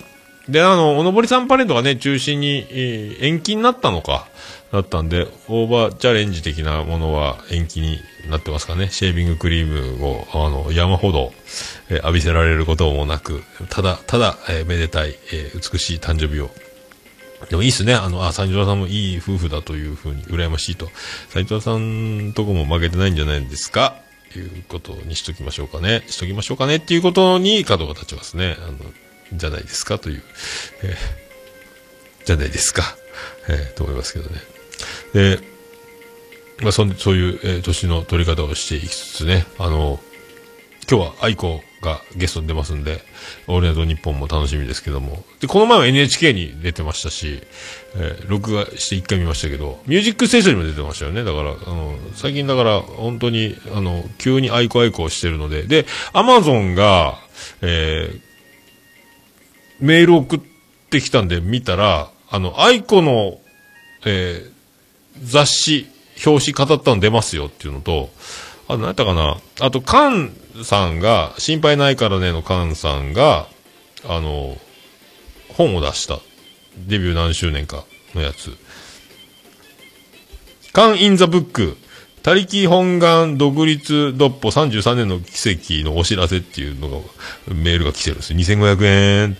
[0.47, 4.27] で、あの、おのぼりさんパレードがね、中心に、えー延期になったのか、
[4.71, 7.99] だったんで、オーバーチャレンジ的なものは延期に
[8.29, 8.89] なってますかね。
[8.89, 11.33] シェービングクリームを、あの、山ほど、
[11.89, 16.49] え浴びせられることもなく、ただ、ただ、えめでたい、え美しい誕生日を
[17.49, 17.93] でもいいっすね。
[17.93, 20.89] あの、あ、斉藤さんもいい夫婦だというふうに、羨ましいと。
[21.29, 23.95] 斉藤さんとこも負けてないんじゃないんですか
[24.33, 26.03] ということにしときましょうかね。
[26.07, 28.57] しときましょうかねっていうことに角が立ちますね。
[28.59, 28.77] あの、
[29.33, 30.23] じゃないですかという、
[30.83, 31.27] えー
[32.25, 32.83] じゃないですか。
[33.47, 34.41] えーと思いますけどね。
[35.13, 35.39] で、
[36.61, 39.99] まあ、そんそういう、えー年の取り方をしていきつつね、あの、
[40.89, 43.01] 今日は愛子がゲストに出ますんで、
[43.47, 45.23] オールナイトニッポンも楽しみですけども。
[45.41, 47.41] で、この前は NHK に出てましたし、
[47.95, 51.23] えー録画して一回見ましたけど、ミュージックステーションにも出てましたよね。
[51.23, 57.19] だから、あの、最近だから、本当に、あの、急に愛子愛子をしてるので、で、アマゾンが、
[57.61, 58.27] えー
[59.79, 60.39] メール送っ
[60.89, 63.39] てきたんで見たら、あの、愛子の、
[64.05, 64.56] えー
[65.23, 65.87] 雑誌、
[66.25, 68.09] 表紙語ったの出ますよっていうのと、
[68.67, 73.47] あと何やったかなあと、カンさんが、心配ないからねのカンさんが、
[74.05, 74.57] あの、
[75.49, 76.19] 本を出した。
[76.77, 78.55] デビュー何周年かのやつ。
[80.73, 81.77] カン・イン・ザ・ブック。
[82.23, 86.97] 他力本願独立独歩33年の奇跡のお知らせっていうのが、
[87.47, 88.39] メールが来てるんですよ。
[88.39, 89.37] 2500円。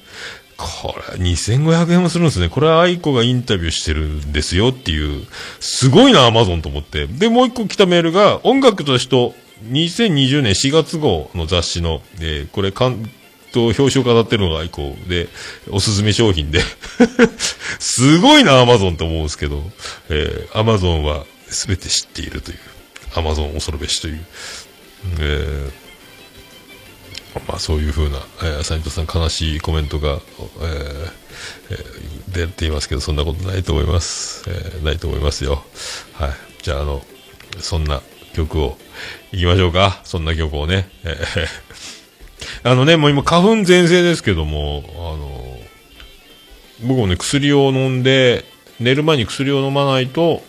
[0.58, 2.50] これ、2500円もするんですね。
[2.50, 5.26] これは愛子がインタビューしてるんですよっていう、
[5.60, 7.06] すごいな、アマゾンと思って。
[7.06, 13.10] で、もう一個来たメールが、音楽と人、2020年4月号の雑誌の、えこれ、関
[13.54, 15.30] 東表紙を飾ってるのが愛子で、
[15.70, 16.62] おすすめ商品で。
[17.80, 19.64] すごいな、アマゾンと思うんですけど、
[20.10, 22.58] えー、アマゾンは全て知っているという、
[23.14, 24.26] アマゾン恐るべしという、
[25.20, 25.87] えー
[27.48, 30.22] まあそういうふうな、えー、斉藤さん悲しいコメントが、えー
[31.72, 34.44] えー出ていますけど、そんなことないと思います。
[34.50, 35.64] えーないと思いますよ。
[36.14, 36.32] はい。
[36.62, 37.02] じゃあ、あの、
[37.60, 38.02] そんな
[38.34, 38.78] 曲を、
[39.32, 40.02] いきましょうか。
[40.04, 40.90] そんな曲をね。
[41.04, 41.48] えー
[42.64, 45.60] あのね、もう今花粉全盛ですけども、あの、
[46.82, 48.46] 僕もね、薬を飲んで、
[48.80, 50.44] 寝る前に薬を飲まないと、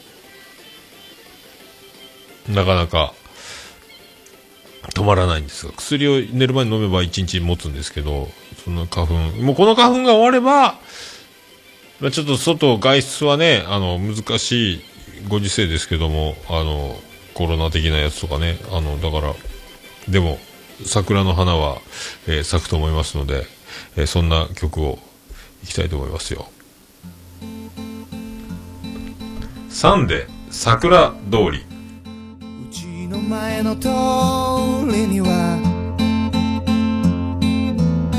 [2.48, 3.14] なかなか、
[4.94, 8.28] 止まらないんですが、薬を寝る前に飲めば1日持つんですけど、
[8.64, 10.78] その花粉、もうこの花粉が終われば、
[12.00, 14.80] まあちょっと外、外出はね、あの、難しい
[15.28, 16.98] ご時世ですけども、あの、
[17.34, 19.34] コロナ的なやつとかね、あの、だから、
[20.08, 20.38] でも、
[20.84, 21.78] 桜の花は、
[22.26, 23.46] えー咲くと思いますので、
[23.96, 24.98] えーそんな曲を
[25.64, 26.48] いきたいと思いますよ。
[29.68, 31.77] サンデ、桜通り。
[33.08, 33.88] うちの前の通
[34.92, 35.58] りには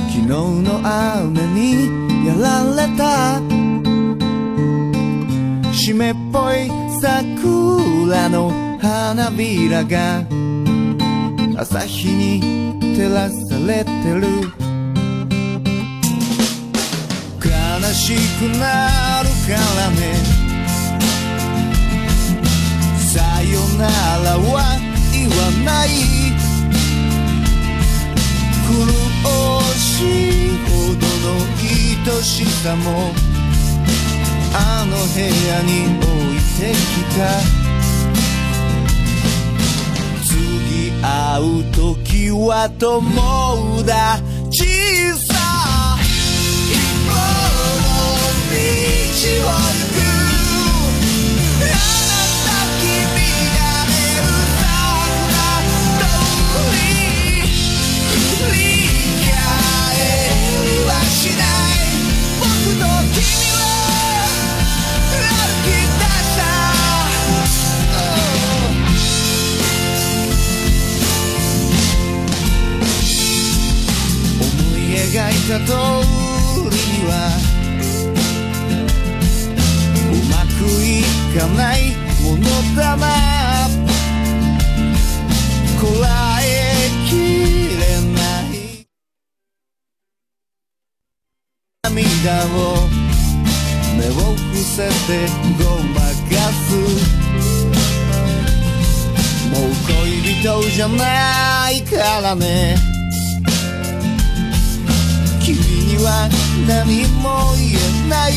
[0.10, 3.40] 昨日の雨にやられた。
[5.72, 10.24] 湿っぽい桜の花びらが
[11.56, 12.42] 朝日に
[12.96, 14.28] 照らされてる
[17.40, 17.50] 悲
[17.94, 20.39] しくなるからね
[23.10, 23.88] さよな
[24.24, 24.30] ら。
[24.38, 24.80] は
[25.12, 25.90] 言わない
[28.68, 28.72] 苦
[29.78, 29.82] し
[30.48, 33.12] いほどの愛しさも
[34.54, 36.84] あの部屋に置いてき
[37.18, 37.20] た
[40.24, 41.08] 次会
[41.42, 44.66] う時は友達
[45.18, 45.34] さ
[46.00, 46.78] 一
[47.10, 47.12] 方
[47.82, 47.90] の
[48.52, 49.79] 道を
[75.10, 75.26] 通り
[77.08, 77.12] は
[80.06, 81.02] うまくい
[81.36, 81.80] かない
[82.22, 82.44] もの
[82.76, 83.08] だな
[85.82, 86.08] こら
[86.44, 86.46] え
[87.10, 87.12] き
[87.76, 87.82] れ
[88.14, 88.20] な
[88.54, 88.86] い
[91.86, 92.58] 涙を
[93.98, 95.26] 目を伏せて
[95.58, 96.70] ごまかす
[99.50, 99.70] もう
[100.04, 102.99] 恋人じゃないからね
[105.50, 106.30] 君には
[106.68, 108.34] 何も言えない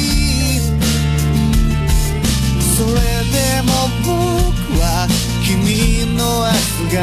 [2.75, 2.93] それ
[3.29, 3.69] でも
[4.01, 5.07] 僕は
[5.45, 6.53] 君の明
[6.89, 7.01] 日が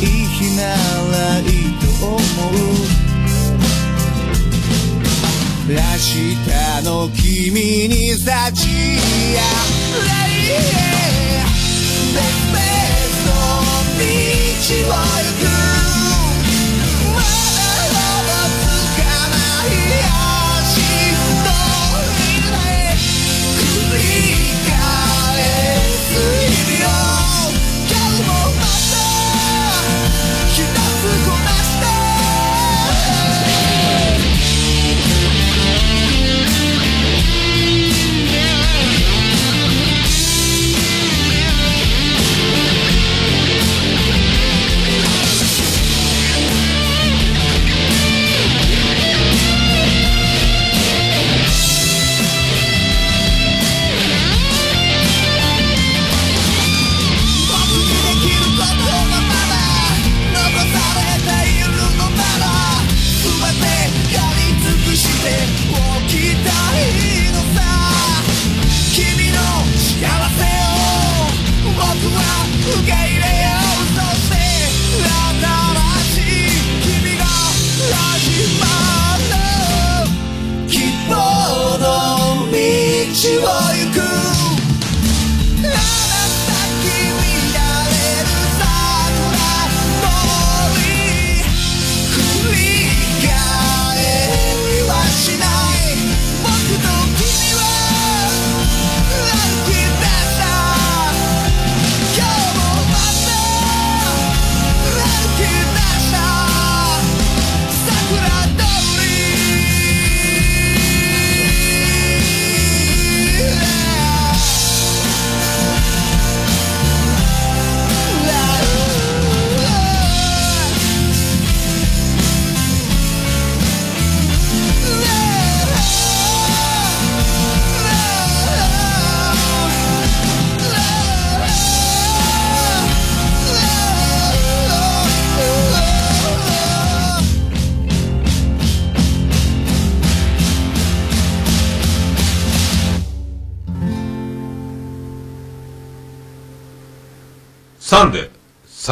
[0.00, 2.18] いい日ならいいと思う。
[5.68, 8.98] 明日の君に幸
[9.38, 9.46] あ
[10.26, 10.89] れ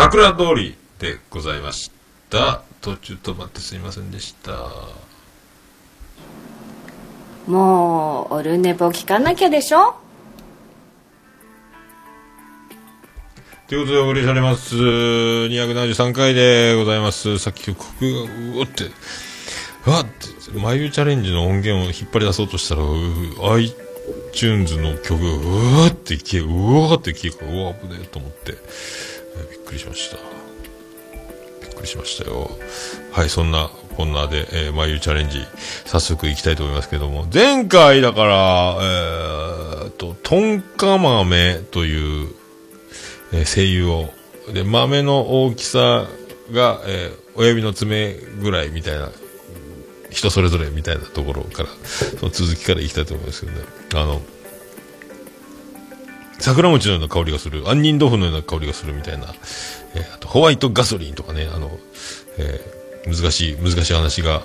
[0.00, 1.90] 桜通りでございまし
[2.30, 2.62] た。
[2.80, 4.52] 途中止まってすいませんでした。
[7.48, 9.96] もうオルネポ聞かなきゃでしょ？
[13.66, 14.76] ということでお送りされます。
[14.76, 17.40] 273回でございます。
[17.40, 18.20] さっき曲が、
[18.56, 18.84] うおって、
[19.84, 20.11] うわって、
[20.61, 22.87] 眉チャレンジの音源を引っ張り出そうとしたら、う
[23.56, 29.17] iTunes の曲が、うわって消え、うわって消えから、うわ、危ねえと思って、え
[29.51, 30.16] びっくりしました。
[31.62, 32.51] びっくりしましたよ。
[33.12, 35.41] はい、そんな、こんなで、えー、眉チャレンジ、
[35.84, 42.28] 早速行きたいと思いますけども、前回だから、えーっと、トンカ豆という、
[43.32, 44.09] えー声優を
[44.55, 46.07] で豆の大きさ
[46.51, 49.11] が、えー親指の爪ぐらいみたいな
[50.11, 53.64] 人それぞれみたいなところからその続きからいきたいと思いますけどね
[53.95, 54.20] あの
[56.39, 59.34] 桜餅のような香りがする杏仁豆腐のような香りがするみたいな、
[59.95, 61.78] えーあとホワイトガソリンとかねあの、
[62.39, 64.43] えー難しい難しい話が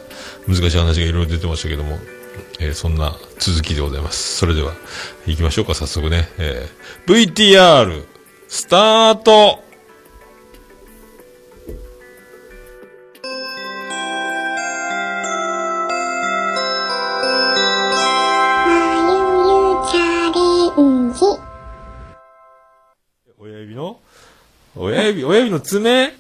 [0.48, 1.98] 難しい話がいろいろ出てましたけども
[2.60, 4.38] えーそんな続きでございます。
[4.38, 4.74] それでは、
[5.26, 6.30] 行きましょうか、早速ね。
[6.38, 8.06] えー VTR、
[8.48, 9.62] スタート
[24.76, 26.14] 親指、親指の爪？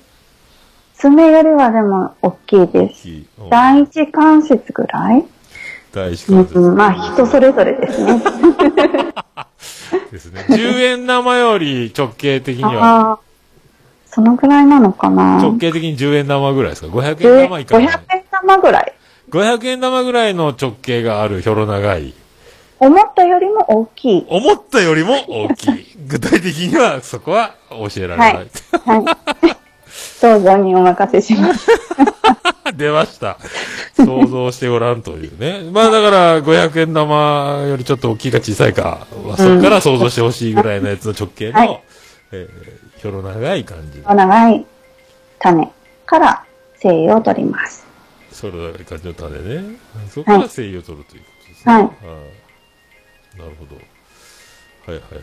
[0.95, 3.01] 爪よりはでも大きいです。
[3.01, 5.25] き第一関節ぐらい？
[5.91, 8.21] 大事かうん、まあ人それぞれですね。
[10.11, 10.45] ですね。
[10.49, 13.19] 10円玉より直径的には、
[14.05, 15.41] そのぐらいなのかな？
[15.41, 18.93] 直径的に10円玉ぐらいですか ?500 円10玉いかない500円玉ぐらい。
[19.31, 22.13] 500円玉ぐらいの直径があるひょろ長い。
[22.79, 24.25] 思ったよりも大きい。
[24.27, 25.97] 思ったよりも大きい。
[26.07, 28.35] 具体的にはそこは教えられない。
[28.35, 28.47] はい
[28.85, 29.11] は
[29.51, 29.63] い。
[30.23, 31.67] 想像にお任せします。
[32.75, 33.37] 出ました。
[33.95, 35.69] 想像してごらんというね。
[35.71, 41.81] まあだから、500円玉よりちょっと大きいか小さいか、まあ、そこから想像してほしいぐらいのやつの直径の、はい
[42.31, 44.65] えー、ひょろ長い感じの、長い
[45.39, 45.71] 種
[46.05, 46.43] から
[46.77, 47.85] 精油を取ります。
[48.31, 49.75] ひょろ長い感じの種ね。
[50.09, 51.73] そこから精油を取るということですね。
[51.73, 52.42] はい
[53.37, 53.75] なるほど。
[54.91, 55.15] はいはい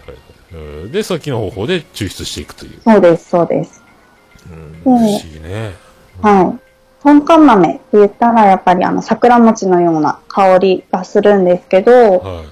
[0.83, 2.81] はいで、さっきの方法で抽出していくという。
[2.83, 3.83] そうです、そうです。
[4.51, 5.75] うん、不思議ね。
[6.23, 6.59] はい。
[7.03, 12.45] トンカン豆って言ったらやっぱりあの桜餅のような香りがするんですけど、はい。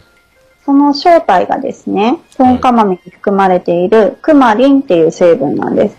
[0.64, 5.96] その正体がですね、トンカ豆に含まれているクマリンっていう成分なんです。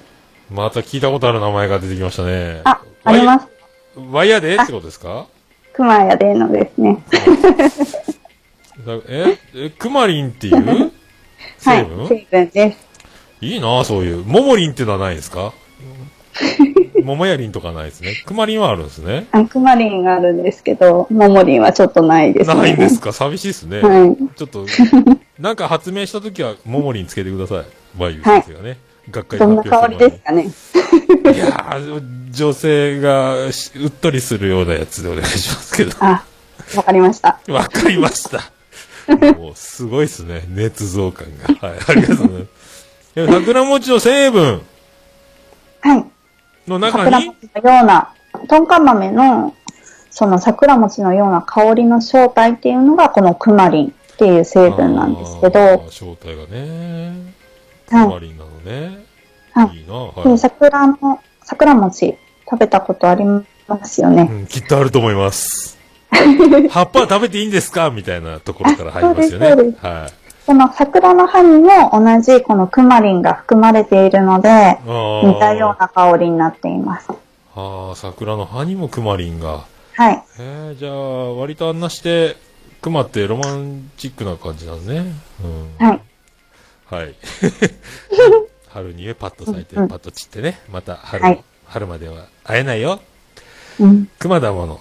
[0.51, 2.61] また聞いたことある名前が出てきましたね。
[2.65, 3.47] あ、あります。
[4.11, 5.25] ワイヤーでってことですか？
[5.73, 7.03] クマヤでのですね。
[8.97, 10.55] だええ、クマリンっていう？
[10.63, 10.91] は
[11.59, 12.77] 成い分、、成分です。
[13.41, 14.23] い、いなそういう。
[14.25, 15.53] モモリンってのはないですか？
[17.03, 18.13] モモヤリンとかないですね。
[18.25, 19.27] クマリンはあるんですね。
[19.31, 22.55] あクマリンがあるんですけど、モモリンはちょっとないですね。
[22.55, 23.11] ないんですか？
[23.13, 23.79] 寂しいですね。
[23.81, 24.17] はい。
[24.35, 24.65] ちょっと、
[25.39, 27.65] なんか発明したときは、モモリンつけてください。
[27.99, 28.77] バイユ先生がね。
[29.09, 30.43] 学会でどんな香りですかね？
[30.43, 35.91] いやー、女性がしうっとりするようなやつでお願いしますけど。
[35.99, 36.23] あ、
[36.75, 37.39] わかりました。
[37.47, 38.51] わかりました。
[39.37, 40.43] もう、すごいですね。
[40.49, 41.27] 捏造感
[41.59, 41.67] が。
[41.67, 43.15] はい、ありがとうございます。
[43.15, 44.61] で桜餅の成分
[45.81, 46.05] はい。
[46.67, 48.13] の中に、桜餅のような、
[48.47, 49.55] トンカン豆の、
[50.11, 57.33] その桜餅のような香りの正体っていうのが、このクマリンっていう成分なんですけあど、ー正体がね、
[57.87, 59.05] クはいマリンなのね。
[59.53, 60.37] はいいいな、はでい。
[60.37, 62.15] 桜の、桜餅
[62.49, 64.27] 食べたことありますよね。
[64.29, 65.78] うん、きっとあると思います。
[66.69, 67.89] 葉っぱは食べていいんですか？
[67.89, 69.47] みたいなところから入りますよね。
[69.47, 70.11] あそうですはい。
[70.47, 77.07] この桜の葉にも同じこのクマリンが含まれているので、似たような香りになっています。
[77.55, 79.61] ああ、桜の葉にもクマリンが。
[79.95, 80.23] はい。
[80.39, 82.35] えー、じゃあ、割とあんなして、
[82.81, 85.11] クマってロマンチックな感じなんね。
[85.79, 85.85] うん。
[85.87, 86.01] はい。
[86.89, 87.13] はい。
[88.69, 92.99] 春にパッと咲いて、うんパッと散ってね、また春、はい春までは会えないよ。
[93.79, 94.09] うん。
[94.17, 94.79] 熊だもの。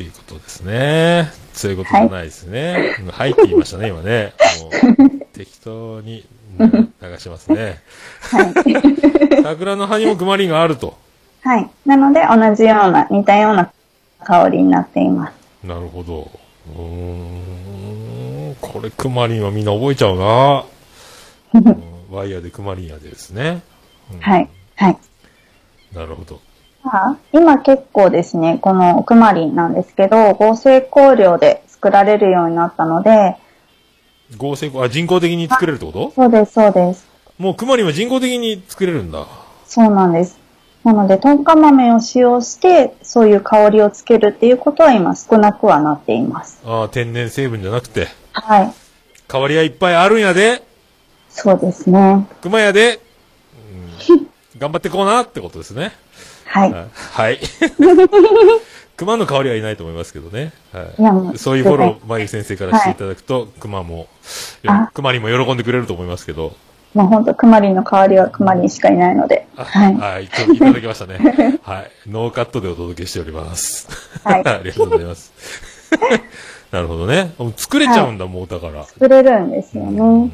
[0.00, 1.30] っていうことですね。
[1.52, 2.96] そういうことじゃないですね。
[3.00, 4.32] うんはい、って言いましたね、今ね。
[4.62, 6.24] もう、適当に
[6.58, 7.80] うん流しますね。
[8.22, 9.42] はい。
[9.42, 10.96] 桜の葉にもクマリンがあると。
[11.42, 11.70] はい。
[11.84, 13.70] なので、同じような、似たような
[14.24, 15.32] 香りになっていま
[15.62, 15.66] す。
[15.66, 16.30] なるほど。
[16.74, 18.56] うーん。
[18.62, 20.64] これ、クマリンはみんな覚えちゃうな。
[21.52, 23.60] う んワイヤーでクマリンやでですね。
[24.14, 24.48] うんはい。
[24.76, 24.96] はい。
[25.92, 26.40] なるほど。
[26.82, 33.36] まあ今結構ですね、このクマリンなんですけど、合成香料で作られるようになったので、
[34.36, 36.12] 合成あ、人工的に作れるってこと？
[36.14, 37.08] そうです、そうです。
[37.38, 39.26] もうクマリンは人工的に作れるんだ。
[39.66, 40.38] そうなんです。
[40.84, 46.60] なので、トンカ豆を使用して、そういう香りをつけるっていうことは今少なくはなっています。
[46.64, 48.72] ああ、天然成分じゃなくて、はい。
[49.28, 50.62] 代わりはいっぱいあるんやで、
[51.28, 52.26] そうですね。
[52.40, 53.00] クマやで、
[54.08, 54.26] うん
[54.58, 55.92] 頑張ってこうなってことですね。
[56.50, 56.72] はい。
[56.72, 57.38] はいはい。
[58.96, 60.52] 熊の香りはいないと思いますけどね。
[60.72, 64.08] はいいそういうフォロ絶ー、まゆ先生からしていただくと、熊も、
[64.66, 66.54] あ熊にも喜んでくれると思いますけど。
[66.92, 69.46] もう本当クマリンの香りはクマリンしかいないので。
[69.56, 69.94] あはい。
[69.94, 70.28] はい。
[70.28, 71.18] ちょっといただきましたね。
[71.62, 71.90] はい。
[72.08, 73.88] ノーカットでお届けしております。
[74.24, 75.32] はい ありがとうございます。
[76.72, 77.32] なるほどね。
[77.56, 78.84] 作れちゃうんだ、もうだから。
[78.84, 80.30] 作れるんですよね。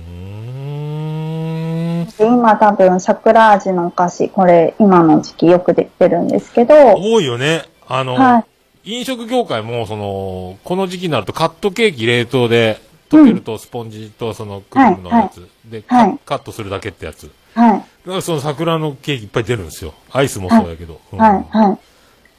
[2.19, 7.65] 今多分桜味のお菓子、これ今の時期よく出てるんですけど、多いよね。
[7.87, 8.45] あの、はい
[8.87, 17.31] 飲食業界も、その、この時期になるとカットケーキ冷凍で、溶けるとスポンジとそのクリームのやつ、で、カはいカットするだけってやつ。
[17.55, 17.79] はい。
[17.79, 17.87] だか
[18.17, 19.93] らその桜のケーキいっぱい出るんですよ。
[20.13, 21.01] アイスもそうだけど。
[21.13, 21.79] うんはい、はい。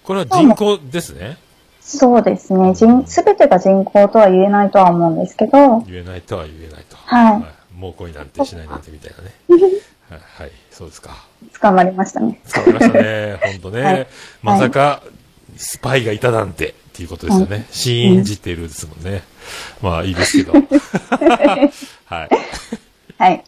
[0.03, 1.37] これは人工ですね。
[1.81, 2.73] そうですね。
[2.73, 6.95] 人、すべてが人工とは言えないとは思うんですけど、言えないとは言えないと。
[6.95, 9.33] はいもう恋なんてしないなんてみたいなね。
[10.09, 11.25] はい、はい、そうですか。
[11.61, 12.41] 捕まりましたね。
[12.51, 13.39] 伝わりましたね。
[13.43, 13.83] ほんとね。
[13.83, 14.07] はい
[14.41, 15.03] まさか、
[15.57, 17.67] スパイがいたなんて、っていうことですよね。
[17.71, 19.21] 信じてるですもんね。
[19.81, 20.53] まあ、いいですけど。
[22.05, 22.29] はい。
[23.17, 23.43] はい。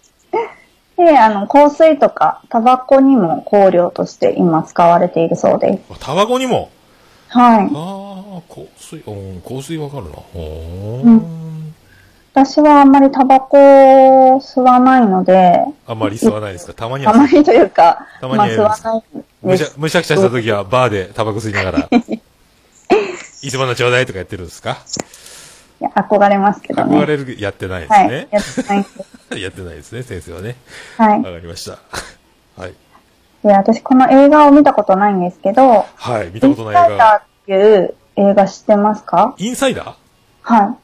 [0.97, 5.99] で、あの、香水とか、タバコにも香料として今使われているそうです。
[5.99, 6.69] タバコにも？
[7.29, 7.69] はい。
[7.73, 10.11] ああ、香水、うん、香水わかるな。
[10.35, 11.48] うん
[12.33, 13.57] 私はあんまりタバコ
[14.35, 16.73] を吸わないので、あんまり吸わないですか？
[16.73, 19.67] たまにはたまにというか、たまにまあ吸はますわないんむしゃ。
[19.77, 21.89] むしゃくしゃした時はバーでタバコ吸いながら。
[23.41, 24.77] いつものちょうだいとかやってるんですか？
[25.81, 26.97] いや憧れますけどね。
[26.97, 28.09] 憧れる、やってないですはい。
[28.09, 28.27] ね。
[28.31, 28.75] やってな
[29.37, 29.41] い。
[29.41, 30.55] やってないですね、先生はね。
[30.97, 31.17] はい。
[31.21, 31.79] わかりました。
[32.61, 32.73] はい。
[33.43, 36.89] で、私この映画を見たことないんですけど、はい、見たインことない映画。
[36.89, 39.33] サイダーっていう映画知ってますか？
[39.37, 39.93] インサイダー
[40.41, 40.75] はい。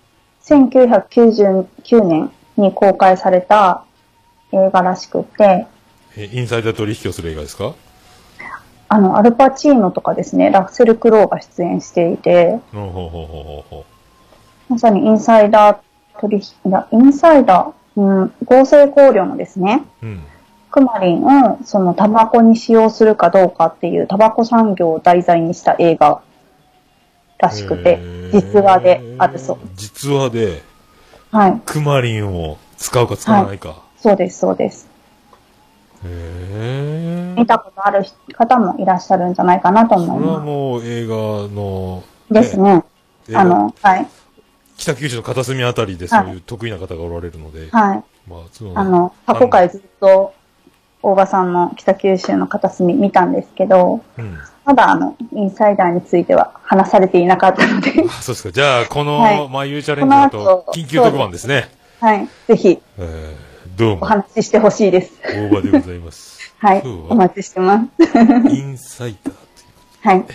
[0.46, 3.84] 1999年に公開された
[4.52, 5.66] 映画らしくて、
[6.16, 7.74] えインサイダー取引をする映画ですか？
[8.88, 13.86] あの、アルパチーノとかですね、ラッセル・クロウが出演していて、ほうほうほうほうほうほ
[14.70, 15.78] まさにインサイダー
[16.22, 20.06] 取引、いやインサイダー、うん、合成香料のですね、う。
[20.06, 20.24] うん。
[20.70, 26.22] クマリンをそのタバコに使用するかどうかっていうタバコ産業を題材にした映画
[27.38, 28.00] らしくて
[28.32, 29.58] 実話であるそう。
[29.76, 30.64] 実話で、
[31.32, 31.62] はい。
[31.66, 33.84] クマリンを使うか使わないか。
[33.98, 34.88] そうです、そうです。
[36.04, 37.36] へえ。
[37.38, 41.16] 見たことある方もいらっしゃるんじゃないかなと思これはいまもう映画
[41.48, 42.34] の、す。
[42.34, 42.84] ですね。
[43.34, 44.08] あの、はい。
[44.78, 48.04] 北九州の片隅あたりでそういう得意な方がおられるので、はい。
[48.30, 50.34] まあ、そのあの、過去回ずっと、
[51.02, 54.40] 大場さんの北九州の片隅見たんですけど、うん。
[54.66, 58.52] まだあの、インサイダーについては話されていなかったので、あ、そうですか。
[58.52, 61.70] じゃあ、こはいの、まあ、ゆうチャレンジだと緊急特番ですね。
[62.02, 62.28] はい。
[62.48, 65.14] ぜひ、えー、どうおも、話ししてほしいです。
[65.24, 66.52] 大場でございます。
[66.58, 66.82] はい。
[67.10, 68.06] お待ちしてます。
[68.50, 69.36] インサイダーという
[70.02, 70.18] はい。
[70.18, 70.26] はい、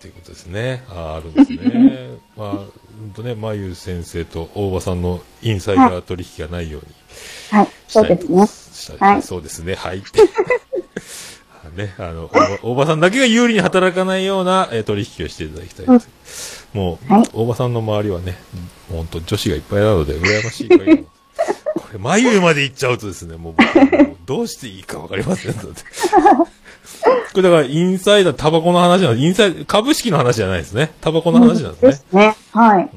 [0.00, 0.82] ということですね。
[0.88, 2.08] ああるんですね。
[2.34, 6.94] まあ、うんとね、まゆ先生と大場さんのインサイダー取引がないように
[7.50, 7.68] はい。
[7.88, 8.98] そうですね。
[8.98, 10.02] はいそうですね、はい。
[11.70, 16.68] ね、あの、大場大場さんだけが有利に働かないような、えー取引をしていただきたいです。
[16.72, 18.36] もう、はい大場さんの周りはね、
[18.90, 20.78] 本当女子がいっぱいなので、羨ましいこ
[21.92, 25.80] れ、眉まで行っちゃうとですね、もう僕どうしていいかわかりませんので。
[27.32, 29.24] これだから、インサイダー、タバコの話なんです。
[29.24, 30.92] インサイダー、株式の話じゃないですね。
[31.00, 31.88] タバコの話なんですね。
[31.90, 32.36] ですね。
[32.52, 32.90] はい。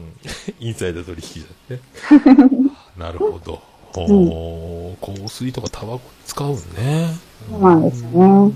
[0.60, 3.00] インサイダー取引じゃなくて。
[3.00, 3.62] なるほど。
[3.94, 7.10] ほー、香水とかタバコ使うんね。
[7.48, 8.54] そうなんですよね。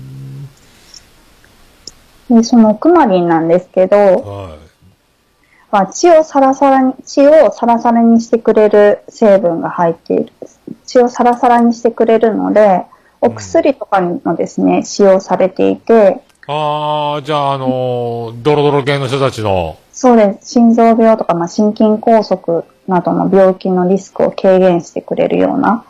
[2.30, 4.58] で、そのクマリンなんですけど、は
[5.74, 10.32] まあ、血をサラサラに、血をサラサラにしてくれる成分が入っている。
[10.86, 12.84] 血をサラサラにしてくれるので、
[13.20, 16.42] お薬とかにもですね、使用されていて、い。
[16.46, 20.52] あー、じゃあ、あのー、ドロドロ系の人たちの、そうです。
[20.52, 22.38] 心臓病とか、まあ、心筋梗塞
[22.86, 25.84] などの病気のリスクを軽減してくれるような、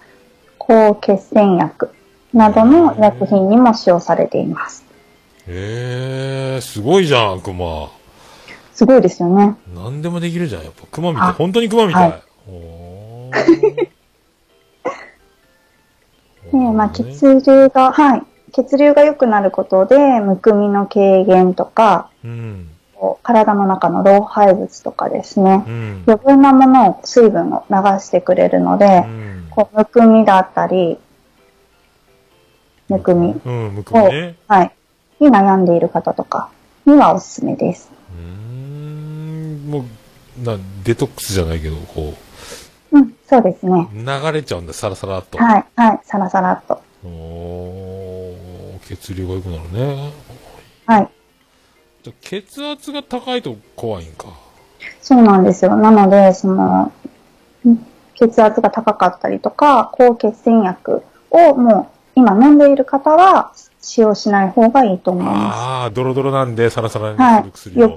[0.57, 1.91] 抗血栓薬
[2.35, 4.85] などの医薬品にも使用されています。
[5.47, 7.91] えー、すごいじゃん、クマ。
[8.75, 9.57] すごいですよね。
[9.75, 10.87] 何でもできるじゃん、やっぱ。
[10.91, 11.29] クマみたい。
[11.29, 12.11] あ本当にクマみたい。
[12.11, 12.23] はい
[16.75, 18.23] まあ、血流が、はい。
[18.53, 22.69] 血流が良くなることで、むくみの軽減とか、うん。
[23.23, 26.05] 体の中の老廃物とかですねう、ん。
[26.07, 29.47] 余分なものを、水分を流してくれるのでう、ん。
[29.51, 30.99] こうむくみだったり、
[32.89, 34.37] むくみうん、むくみを、ね。
[34.49, 34.73] はい。
[35.21, 36.51] に悩んでいる方とか
[36.87, 37.91] にはおすすめです。
[38.13, 39.85] うーん、も
[40.39, 42.15] う、な、デトックスじゃないけど、こ
[42.93, 43.89] うん、そうですね。
[43.93, 45.39] う、流れちゃうんだ、サラサラっと。
[45.39, 46.83] はい、はい、サラサラっと。
[47.05, 50.13] おー血流が良くなるね。
[50.87, 51.11] はい。
[52.03, 54.27] じゃあ血圧が高いと怖いんか。
[55.01, 55.77] そうなんですよ。
[55.77, 56.93] なので、その、
[57.67, 67.23] ん血圧が高かったりとか、抗血栓薬をもう今飲んでいる方は使用しない方がいいと思いまああ、ドロドロなんで、サラサラにす。
[67.23, 67.75] はいする。
[67.75, 67.85] 薬を。
[67.85, 67.97] 余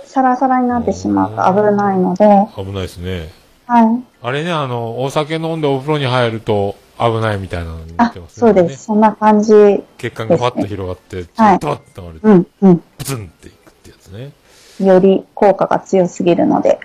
[0.00, 3.32] 計サラサラになってしまうと危ないので、は危ないですね。
[3.68, 4.04] い。
[4.22, 8.84] あれね、あの、お酒飲んでお風呂に入ると危ないみたいなのになっあてま、すそうです。
[8.84, 9.52] そんな感じ。
[9.52, 12.78] うん、血管がパッと広がって、ちょはいっとって流れて、うん。
[12.98, 14.32] プツンっていくってやつね。
[14.80, 16.78] より効果が強すぎるので。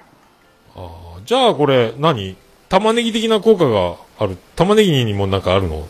[0.75, 2.35] ああ、じゃあこれ何、
[2.69, 4.37] 玉ねぎ的な効果がある。
[4.55, 5.87] 玉ねぎにもなんかあるの？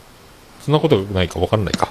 [0.64, 1.88] そんなことないかわかんないか。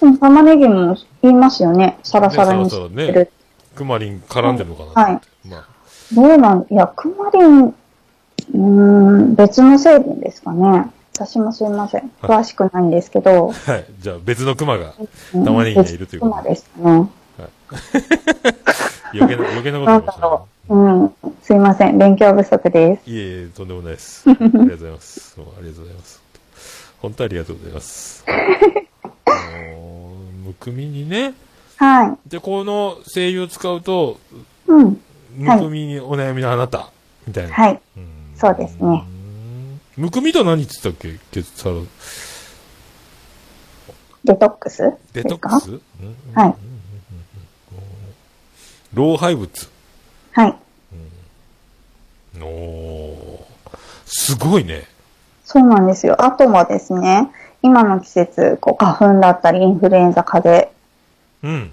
[0.00, 1.98] うん玉ねぎも言いますよね。
[2.02, 3.30] サラサラにねしてサラサラねる。
[3.74, 5.48] クマリン絡んでるのかな、はい。
[5.48, 5.66] まあ、
[6.12, 10.90] どうなん、いや、クマリン、うーん、別の成分ですかね。
[11.14, 12.10] 私もすいません。
[12.22, 13.52] 詳しくないんですけど。
[13.52, 13.84] はい。
[14.00, 14.94] じゃあ別のクマが
[15.32, 17.08] うん玉ねぎにはいるということですね。
[19.12, 20.42] 余計な、余計なこと言いましたう。
[20.70, 21.14] うん。
[21.42, 21.98] すいません。
[21.98, 23.10] 勉強不足です。
[23.10, 24.28] いえいえ、とんでもないです。
[24.28, 25.36] ありがとうございます。
[25.38, 26.23] ありがとうございます。
[27.04, 28.24] 本当ありがとうございます。
[28.26, 31.34] あのーむくみにね。
[31.76, 32.16] はい。
[32.26, 34.18] で、この精油を使うと、
[34.66, 34.98] うん。
[35.36, 36.90] むくみにお悩みのあなた、
[37.26, 37.52] みたいな。
[37.52, 37.80] はい。
[37.98, 39.04] うんそうですね。
[39.98, 41.42] むくみとは何って言ってたっけ？
[41.42, 41.76] 血サラ
[44.24, 44.92] デトックス？
[45.12, 45.70] デトックス？
[45.70, 45.80] うん
[46.34, 46.54] はい。
[48.94, 49.70] 老廃物。
[50.32, 50.56] はい。
[52.40, 53.44] おー
[54.06, 54.88] すごいね。
[55.44, 56.24] そうなんですよ。
[56.24, 57.30] あとはですね、
[57.62, 60.74] 今の季節、こう花粉だったりインフルエンザ、風邪
[61.42, 61.72] うん。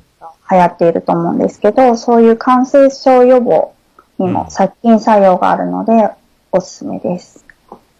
[0.51, 3.73] 流行っていると思うんですけど、そういう感染症予防
[4.19, 6.09] にも殺菌作用があるので、
[6.51, 7.45] おすすめです。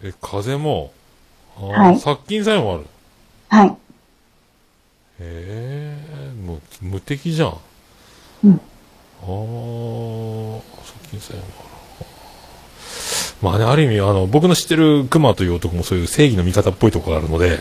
[0.03, 0.91] え、風も、
[1.57, 2.86] あーはい殺菌作用もある。
[3.49, 3.69] はい。
[3.69, 3.76] へ
[5.19, 5.97] え、
[6.45, 7.57] もう無敵じゃん。
[8.43, 8.53] うん。
[8.53, 8.59] ああ、
[10.84, 11.70] 殺菌作用もある。
[13.41, 17.59] まあね、ある意味、あの、僕の知ってる熊という男もそういう正義の味方っぽいところがあるので、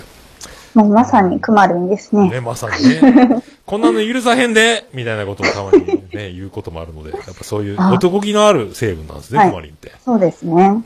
[0.75, 2.31] もうまさにクマルンですね。
[2.31, 9.93] ね、まさにね、 こんなの許さへんでみたいなことをたまにね、言うこともあるので、やっぱそういうあ男気のある成分なんですね、はいクマリンって。
[10.05, 10.85] そうですね。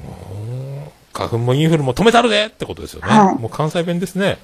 [1.12, 3.08] 花粉もインフルも止めたるでってことですよね。
[3.08, 4.38] はいもう関西弁ですね。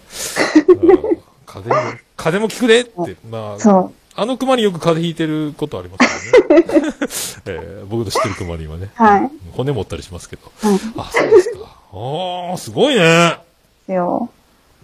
[0.69, 4.00] うん風邪も、風邪も効くでって、 まあ、そう。
[4.17, 6.65] あの熊によく風邪ひいてることありますよね。
[7.47, 8.91] えー僕の知ってる熊にはね。
[8.95, 9.31] はい。
[9.53, 10.51] 骨持ったりしますけど。
[10.61, 10.79] はい。
[10.79, 11.59] であ、そうですか。
[11.93, 13.39] ああ、すごいね。
[13.87, 14.29] すよ。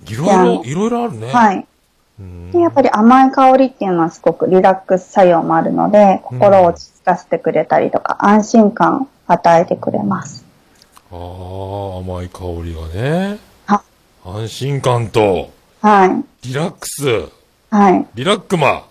[0.07, 1.33] いろいろ、いろいろあるね。
[1.33, 1.67] はい。
[2.19, 10.45] うんで、やっぱり甘い香りっていうのはすごくリラックス作用もあるので、心を落ち着かせてくれたりとか、安心感を与えてくれます。
[11.13, 11.19] ああ、
[11.99, 13.39] 甘い香りがね。
[13.67, 13.83] は
[14.25, 15.51] 安心感と、
[15.83, 16.49] はい。
[16.49, 17.29] リラックス、
[17.71, 18.07] はい。
[18.15, 18.85] リラックマ。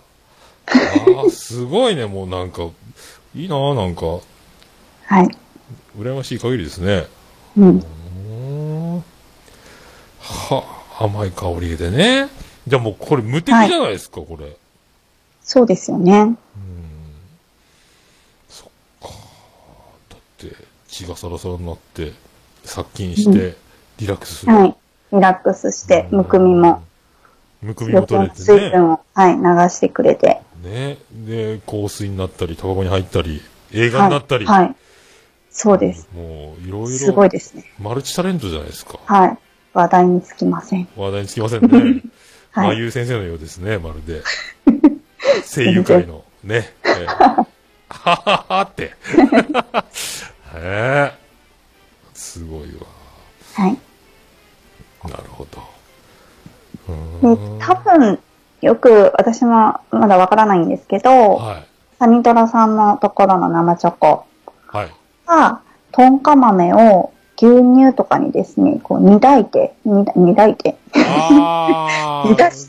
[0.66, 2.68] ああ、すごいね、もうなんか、
[3.34, 4.06] いいなあなんか、
[5.06, 5.28] はい。
[5.98, 7.06] 羨ましい限りですね。
[7.56, 7.78] うん。
[7.78, 9.04] うーん
[10.20, 10.64] は、
[10.98, 12.28] 甘い香りでね。
[12.66, 14.56] じゃあもうこれ無敵じゃないですか、これ。
[15.42, 16.36] そうですよね。
[19.00, 20.56] だって、
[20.88, 22.12] 血がサラサラになって、
[22.64, 23.56] 殺菌して、
[23.98, 24.52] リラックスする。
[24.52, 24.76] はい。
[25.12, 26.82] リラックスして、むくみも、
[27.62, 28.44] むくみも取れてね。
[28.44, 30.40] 水分を、はい、流してくれて。
[30.66, 30.98] ね。
[31.12, 33.40] で、香水になったり、タバコに入ったり、
[33.72, 34.46] 映画になったり。
[34.46, 34.64] はい。
[34.64, 34.76] はい。
[35.50, 36.08] そうです。
[36.14, 36.88] もう、いろいろ。
[36.88, 37.64] すごいですね。
[37.78, 38.98] マルチタレントじゃないですか。
[39.06, 39.38] はい。
[39.72, 40.88] 話題につきません。
[40.96, 42.02] 話題につきませんね。
[42.50, 44.22] はいまゆう先生のようですね、まるで。
[45.44, 46.72] 声優界の、ね。
[46.84, 47.46] えー
[47.88, 48.84] はははって。
[48.84, 48.92] へ
[50.54, 51.12] え。
[52.14, 52.86] すごいわ。
[53.54, 53.78] はい。
[55.08, 55.60] なるほど。
[56.88, 58.18] で、多分、
[58.66, 61.66] よく私もまだわからないんですけど、はい。
[61.98, 64.26] サニトラさんのところの生チョコ
[64.66, 64.90] はい。
[65.26, 65.60] は、
[65.92, 72.68] トンカ豆を牛乳とかにですね、こう煮炊いて、煮煮炊いて、あ煮出し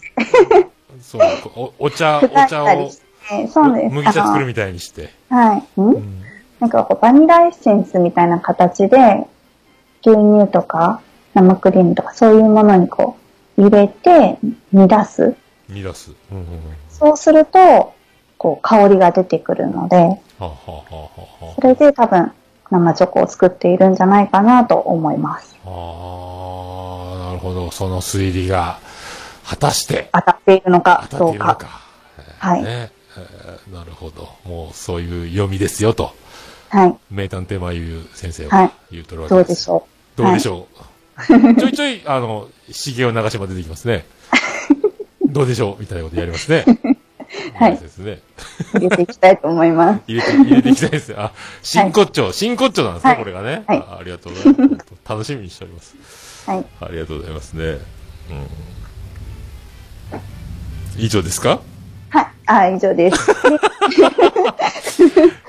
[1.02, 1.22] そう、
[1.56, 2.68] おお茶、お茶を
[3.52, 3.93] そうです。
[3.93, 5.10] 麦茶作るみたいにして。
[5.30, 5.82] はい。
[5.82, 6.24] んうん
[6.60, 9.28] なんかこうバニラエッセンスみたいな形で、
[10.02, 11.02] 牛乳とか
[11.34, 13.16] 生クリームとかそういうものにこ
[13.58, 14.38] う入れて
[14.72, 15.36] 煮出す。
[15.70, 16.11] 煮出す。
[16.32, 16.61] うんうんうん。
[16.89, 17.93] そうすると、
[18.38, 22.32] こう香りが出てくるので、それで多分
[22.70, 25.55] 生チョコを作っているんじゃないかなと思います。
[25.65, 27.72] あ、ああ、なるほど。
[27.72, 28.80] その推理が、
[29.45, 31.55] 果たして、当たっているのかどうか。
[31.55, 31.82] か。
[32.39, 32.63] はい。
[32.63, 32.68] ね。
[32.70, 32.97] えー
[33.74, 34.30] なるほど。
[34.45, 36.11] もうそういう読みですよと。
[36.70, 36.95] はい。
[37.09, 39.39] 名探偵まゆう先生ははい言うとるわけで。
[39.39, 40.22] どうですしょう。
[40.22, 41.55] どうでしょう。
[41.59, 44.05] ちょいちょい、あの、しげを流しま出てきますね。
[45.38, 46.66] どうでしょうみたいなことやりますね。
[47.54, 48.22] はいですね。
[48.74, 50.02] 入れていきたいと思います。
[50.10, 51.16] 入れて、入れていきたいですね。
[51.20, 51.32] あ、
[51.62, 53.98] 真骨頂、真骨頂なんですね、はいこれがね、はいあ。
[54.00, 54.86] ありがとうございます。
[55.08, 55.96] 楽しみにしております。
[56.50, 56.66] はい。
[56.82, 57.64] ありがとうございますね。
[57.66, 57.80] うん。
[60.98, 61.60] 以上ですか？
[62.10, 62.28] はい。
[62.48, 63.18] あ、以上です。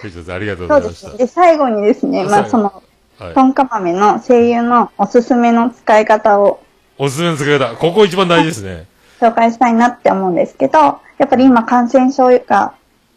[0.04, 0.32] 以上です。
[0.34, 1.08] ありがとうございました。
[1.08, 1.18] そうですね。
[1.18, 6.60] で、最後にですね、まあ、その、はいトンカ豆の声優のおすすめの使い方を
[6.98, 7.74] おすすめの使い方。
[7.74, 8.86] ここ一番大事ですね。
[9.20, 12.74] 紹介したいなって思うんですけど、やっぱり今感染症が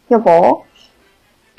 [0.08, 0.64] 予防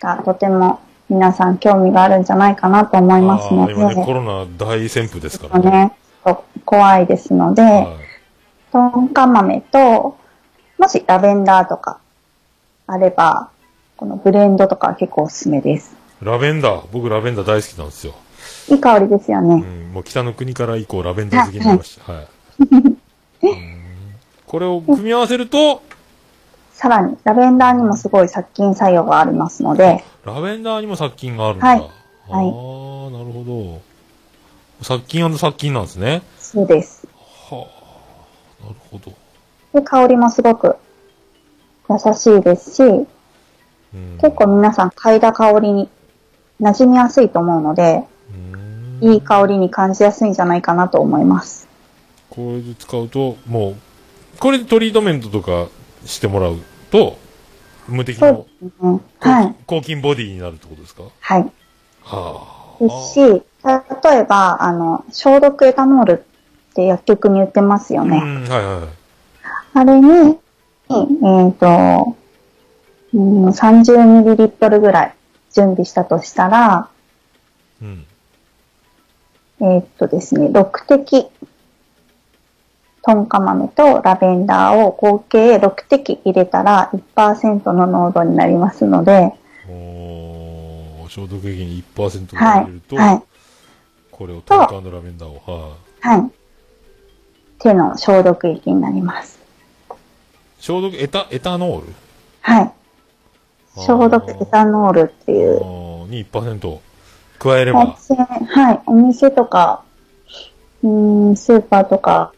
[0.02, 0.80] がとても
[1.10, 5.72] 皆さん興味があるんじゃないかなと思いますので、今ね、コロナ大旋風ですからね。
[5.72, 8.04] ね、こ怖いですので、はい
[8.74, 10.18] トンカ豆と、
[10.80, 12.00] もしラベンダーとか
[12.88, 13.52] あれば、
[13.98, 15.96] このブレンドとか結構おすすめです。
[16.24, 16.88] ラベンダー。
[16.92, 18.16] 僕ラベンダー大好きなんですよ。
[18.70, 19.64] いい香りですよね。
[19.64, 19.94] うん。
[19.94, 22.14] もう北の国から以降ラベンダー好きになりました。
[22.14, 22.28] はい。
[23.48, 23.73] うん
[24.54, 25.82] これを組み合わせると、
[26.74, 31.68] さらに、ラベンダーにもすごい殺菌作用がありますので、ラベンダーにも殺菌があるんだ。
[31.68, 33.82] はいああ、なるほ
[34.80, 34.84] ど。
[34.84, 36.22] 殺菌殺菌なんですね。
[36.38, 37.08] そうです。
[37.50, 37.68] は
[38.62, 39.12] あ、なるほど。
[39.74, 40.76] で、香りもすごく
[41.90, 45.90] 優しいですし、うん結構皆さん嗅いだ香りに
[46.62, 51.68] 馴染みやすいと思うので、うんいい香りに感じやすいんじゃないかなと思います。
[52.30, 53.76] これで使うと、もう、
[54.40, 55.68] これでトリートメントとか
[56.06, 56.58] してもらう
[56.92, 57.18] と、
[57.88, 58.46] 無敵の
[58.82, 59.00] ね。
[59.20, 59.56] はい。
[59.66, 61.04] 抗菌ボディになるってことですか？
[61.20, 61.52] はい。
[62.04, 66.12] はですし、例えば、あの、消毒エタノール
[66.72, 68.04] って薬局に売ってますよあ。
[68.04, 68.20] うね。
[68.20, 68.88] ん、はいはいはい。
[69.76, 70.38] あれに、
[70.90, 72.16] えっ、と、
[73.14, 75.14] うん、30ml ぐらい
[75.54, 76.90] 準備したとしたら、
[77.82, 78.06] うん。
[79.62, 81.28] えっ、とですね、6滴、
[83.06, 89.34] トンカ豆とラベンダーを合計6滴入れたら1%の濃度になりますので、
[89.70, 93.24] おー消毒液に1%はい入れると、、はい、
[94.10, 96.32] これをトンカンのラベンダーを、ははい。
[97.60, 99.38] 手の消毒液になります。
[99.92, 99.94] い。
[100.60, 101.94] 消毒、エタ、エタノール？
[102.42, 102.72] はい。
[103.76, 106.80] 消毒エタノールっていあう、ーに1%
[107.40, 109.84] 加えれおば、店、はい、お店とか、
[110.84, 112.34] うーん、スーパーとか、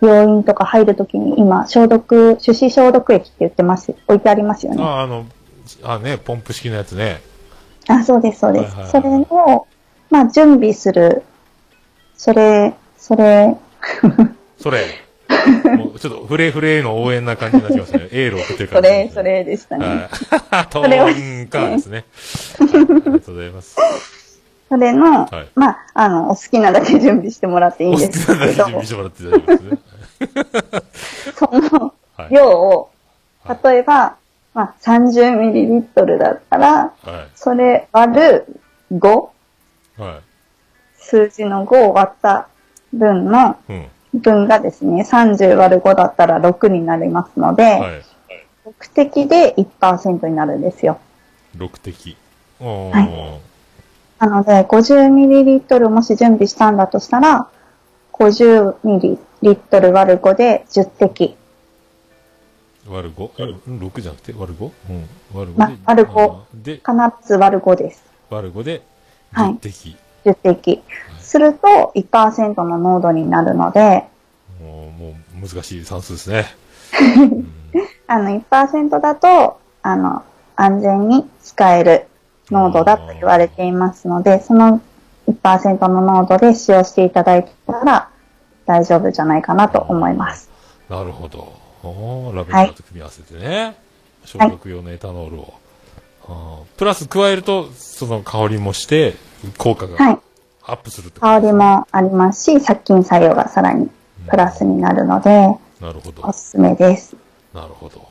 [0.00, 4.82] 病院とか入るときに今、消毒、手指消毒液って言ってます、置いてありますよね。
[4.82, 5.26] あ、あの、
[5.82, 7.20] あ、ね、ポンプ式のやつね。
[7.88, 8.62] あ、そうです、そうです。
[8.62, 9.66] はいはいはいそれを、
[10.10, 11.22] まあ、準備する、
[12.16, 13.56] それ、それ、
[14.58, 14.84] それ。
[15.76, 18.08] もうちょっとフレフレの応援な感じになってますね。
[18.12, 19.22] エールを送ってるそ感じ、れ、そ。
[19.22, 19.86] れでしたね。
[19.86, 20.66] はい。
[20.70, 22.04] トーンカーですね。
[22.58, 23.76] はいありがとうございます。
[24.68, 29.78] それの、はいまあ、あの、お好きなだけ準備してもらっていいお好んできなだけすけど、準備してもらって大丈夫ですね。
[31.36, 32.34] そのはい。
[32.34, 32.90] 量を
[33.44, 34.16] はい、例えば、
[34.52, 38.46] まあ、30ml だったら、はそれ割る
[38.92, 39.28] 5、
[39.98, 40.02] い。
[40.02, 40.20] は
[40.98, 42.48] 数字の5を割った
[42.92, 43.72] 分の、い。
[43.72, 43.86] うん。
[44.12, 48.02] 分がですね、30割る5だったら6になりますので、はい。
[48.66, 50.98] 6滴で1%になるんですよ。
[51.56, 52.16] 6滴。
[52.60, 53.38] は
[54.18, 57.48] なので、50ml もし準備したんだとしたら、
[59.42, 61.36] 50ml 割る5で10滴。
[62.88, 63.30] 割る 5?
[63.38, 64.32] え、うん6じゃなくて？
[64.32, 64.70] 割る 5?
[64.90, 65.08] うん。
[65.34, 65.78] 割るま5で。
[65.86, 68.04] 割る5あーで、必ず割る5です。
[68.30, 68.82] 割る5で
[69.32, 69.96] はい10滴。
[70.24, 70.82] 10滴。
[71.20, 74.04] すると1%の濃度になるので、
[74.60, 75.14] もう、も
[75.44, 76.46] う難しい算数ですね。
[78.08, 80.22] あの、1%だと、あの、
[80.56, 82.06] 安全に使える
[82.50, 84.80] 濃度だと言われていますので、その
[85.28, 88.08] 1%の濃度で使用していただいたら
[88.70, 90.48] 大丈夫じゃないかなと思います。
[90.88, 91.52] なるほど。
[91.82, 93.74] おーラベンダーと組み合わせてね。
[94.24, 95.54] 消毒用のエタノールを。
[96.28, 99.14] あープラス加えると、その香りもして、
[99.58, 100.18] 効果はがい。
[100.62, 103.90] アップするってこと香りもありますし、殺菌作用がさらに
[104.28, 105.30] プラスになるので、
[105.80, 106.32] なるほどお。
[106.32, 107.16] すすめです。
[107.52, 108.06] なるほど。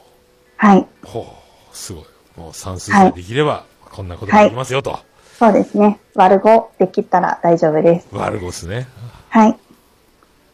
[0.58, 0.86] はい。
[1.06, 2.04] ほう、すごい。
[2.36, 5.00] もう算数さえできれば、こんなことができますよと。
[5.38, 6.00] そうですね。
[6.16, 8.08] 割る5できたら大丈夫です。
[8.12, 8.88] 悪語ですね。
[9.30, 9.58] はい。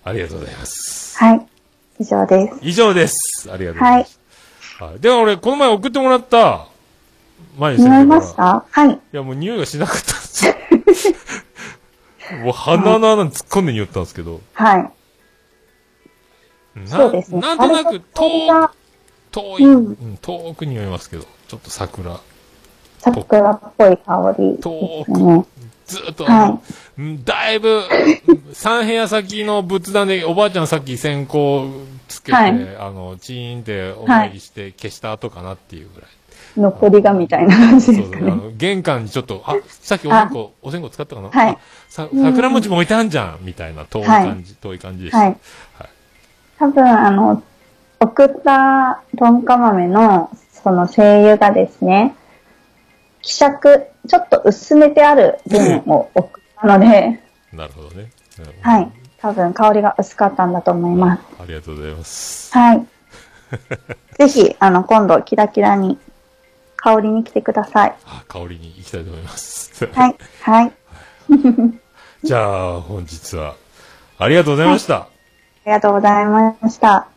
[0.05, 1.17] ありがとうございます。
[1.17, 1.47] はい。
[1.99, 2.57] 以上です。
[2.61, 3.49] 以上です。
[3.51, 4.19] ありがとうございます。
[4.79, 4.99] はい。
[4.99, 6.67] では俺、この前送ってもらった、
[7.57, 8.65] 前に思いました？
[8.69, 8.93] はい。
[8.93, 10.53] いや、もう匂いがしなかったんですよ。
[12.43, 14.41] もう鼻の穴に突っ込んで匂ったんですけど。
[14.53, 14.91] はい。
[16.81, 18.69] なそうですねなんとなく遠
[19.31, 22.19] 遠い、ううんん、遠く匂いますけど、ちょっと桜、
[22.99, 25.47] 桜っぽい香り遠く。
[25.85, 26.59] ずーっと、は
[26.97, 27.81] うんだいぶ、
[28.53, 31.33] 3部屋先の仏壇で、おばあちゃんさっき線香
[32.07, 32.77] つけて、はい。
[32.77, 36.09] あの、チーンってお参りして消した後かなっていうぐらい。
[36.57, 38.31] 残りがみたいな感じですかね。
[38.31, 41.29] の、玄関にちょっと、あ、さっきお線香、お線香使ったかな？
[41.29, 41.57] はい。
[41.89, 45.17] 桜餅も置いてあんじゃんみたいな遠い感じ、遠い感じでした。
[45.19, 45.37] はい。
[46.57, 47.43] 多分、あの、
[47.99, 50.29] 送ったトンカ豆の、
[50.63, 52.15] その精油がですね、
[53.21, 57.19] 希釈、ちょっと薄めてある分を送ったので、
[57.53, 58.09] なるほどね。
[58.39, 58.91] うんはい。
[59.17, 61.21] 多分香りが薄かったんだと思います。
[61.41, 62.53] ありがとうございます。
[62.53, 62.85] はい。
[64.17, 65.97] ぜひ、あの、今度、キラキラに
[66.75, 67.95] 香りに来てください。
[68.05, 69.85] あ香りに行きたいと思います。
[69.93, 70.15] はい。
[70.41, 70.73] はい。
[72.23, 73.55] じゃあ、本日は、
[74.19, 74.95] ありがとうございました。
[74.95, 75.07] あ
[75.65, 77.14] りがとうございました。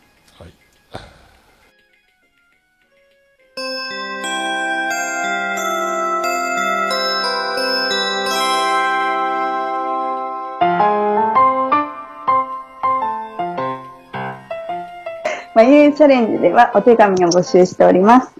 [15.59, 18.31] まゆゆチャレンジではお手紙を募集しております。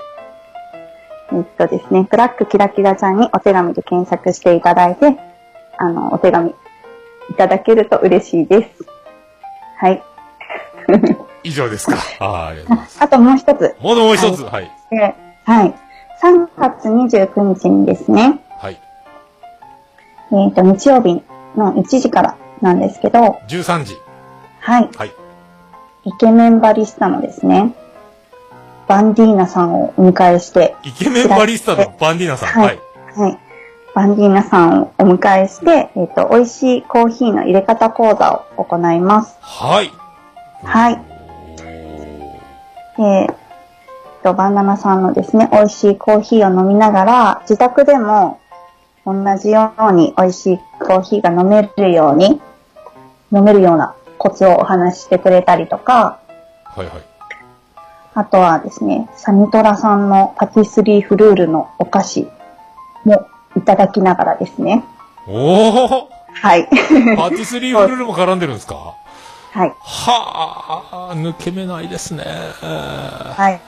[1.33, 5.19] えっとですね、ブラックキラキラちゃんにお手紙で検索していただいて、
[5.77, 8.85] あの、お手紙いただけると嬉しいです。
[9.79, 10.01] はい。
[11.43, 11.97] 以上ですか。
[12.25, 12.97] ああ、ありがとうございます。
[13.01, 13.75] あともう一つ。
[13.81, 14.43] もうもう一つ。
[14.45, 14.71] はい。
[14.89, 15.73] ではい。
[16.21, 18.79] 3月29日にですね、はい。
[20.31, 21.21] えっ、と、日曜日
[21.57, 23.97] の1時からなんですけど、13時。
[24.61, 24.89] はい。
[24.95, 25.18] はい。
[26.09, 27.75] イケメンバリスタのですね、
[28.87, 32.49] バンディーナさんをお迎えして、イケメンバリスタのバンディーナさん？
[32.49, 32.79] ははいい。
[33.19, 33.39] はい。
[33.93, 39.37] バンディーナさんをお迎えして、えっ、と、美味しいコーヒーの入れ方講座を行います。
[39.39, 39.91] はい。
[40.63, 41.01] はい。
[42.97, 43.33] えー、
[44.23, 48.39] と、バンダナさんのですね、美味しいコーヒーを飲みながら、自宅でも
[49.05, 52.41] 同じように美味しいコーヒーが飲めるように、
[53.31, 56.19] 飲めるようなコツをお話ししてくれたりとか、
[56.65, 57.03] はいはい。
[58.13, 62.27] あとはですね、サニトラさんのパティスリーフルールのお菓子
[63.05, 64.83] もいただきながらですね。
[65.27, 66.67] おおはい。
[67.17, 68.75] パティスリーフルールも絡んでるんですか？
[69.51, 69.73] はい。
[69.79, 72.23] はあ、抜け目ないですね。
[72.23, 73.59] はい。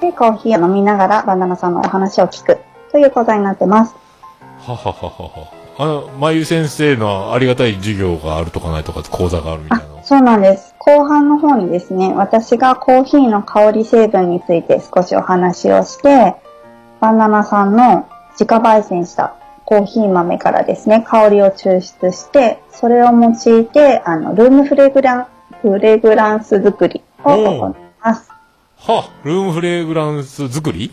[0.00, 2.58] で、コーヒーを飲みながらバンダナさんのお話を聞く
[2.92, 3.94] という講座になってます。
[4.66, 5.57] ははははは。
[5.80, 9.84] あの、まゆ先生のありがたい授業があるとかないとか講座があるみたいな。
[10.02, 10.74] そうなんです。
[10.78, 16.34] 後半の方にですね、私がコーヒーの香り成分について少しお話をして、
[17.00, 25.26] バナナさんの自家焙煎したコーヒー豆からですね、香りを抽出して、それを用いて、あの、ルームフレグラン、
[25.62, 28.30] フレグランス作りを行います。
[28.78, 30.90] はあ、ルームフレグランス作り？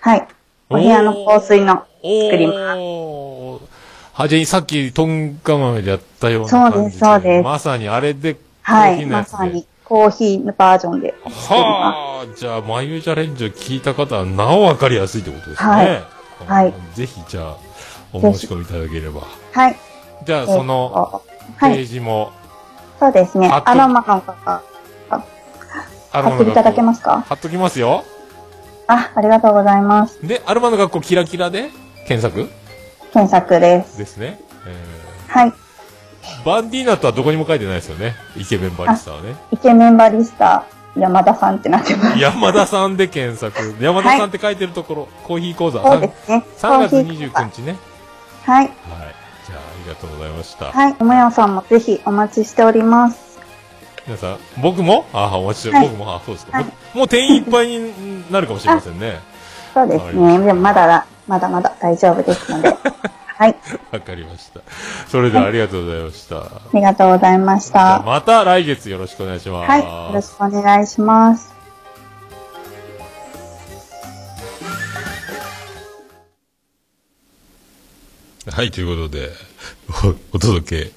[0.00, 0.26] はい。
[0.70, 2.78] お部屋の香水の作ります。
[4.22, 9.04] おーは、じゃあさっき、トンカ豆でやったようなそう感じですそうですまさにあれで、はい。
[9.06, 15.70] まさにコーヒーのバージョンではあ、じゃあ、眉チャレンジを聞いた方は、なお分かりやすいってことですね。
[15.70, 16.02] はい
[16.46, 17.56] はいぜひ、じゃあ、
[18.12, 19.20] お申し込みいただければ。
[19.20, 19.26] す。
[19.52, 19.76] はい。
[20.24, 21.22] じゃあ、その、
[21.60, 21.66] ペ。
[21.66, 22.32] ージも、
[22.98, 23.48] そうですね。
[23.48, 24.62] アロマの方、ア
[26.10, 27.24] 貼っていただけますか？
[27.28, 28.04] 貼っときますよ。
[28.86, 30.18] あ、ありがとうございます。
[30.26, 31.70] で、アルマの学校キラキラで
[32.06, 32.50] 検索？
[33.12, 33.98] 検索です。
[33.98, 34.40] ですね。
[34.66, 34.74] え
[35.28, 35.48] はい。
[35.50, 35.52] ー
[36.44, 38.14] バンディーナとはどこにも書いてないですよね。
[38.36, 39.34] イケメンバリスタはね。
[39.52, 40.64] イケメンバリスタ、
[40.96, 42.18] 山田さんってなってます。
[42.18, 43.76] 山田さんで検索。
[43.82, 45.82] 山田さんって書いてるところ、コーヒー講座。
[45.82, 46.44] そうですね。
[46.58, 47.76] 3月コーヒー29日ね。
[48.44, 48.66] はい。
[48.66, 48.74] はい。
[49.46, 50.66] じゃあ、ありがとうございました。
[50.66, 50.96] はい。
[51.00, 53.40] おもやさんもぜひお待ちしております。
[54.06, 55.06] 皆さん、僕も？
[55.12, 56.56] ああ、お待ちして、はい僕も、あそうですか。
[56.56, 59.20] はい僕もう定員いっぱいになるかもしれませんね。
[59.72, 60.38] そうですね。
[60.40, 62.68] でもまだだ、まだまだ大丈夫ですので。
[63.38, 63.56] はい。
[63.90, 64.60] わかりました。
[65.08, 66.36] それではありがとうございました。
[66.36, 68.02] ありがとうございました。
[68.04, 69.70] また来月よろしくお願いします。
[69.70, 69.80] はい。
[69.82, 71.52] よろしくお願いします。
[78.50, 79.30] はい、ということで、
[80.32, 80.92] お お届け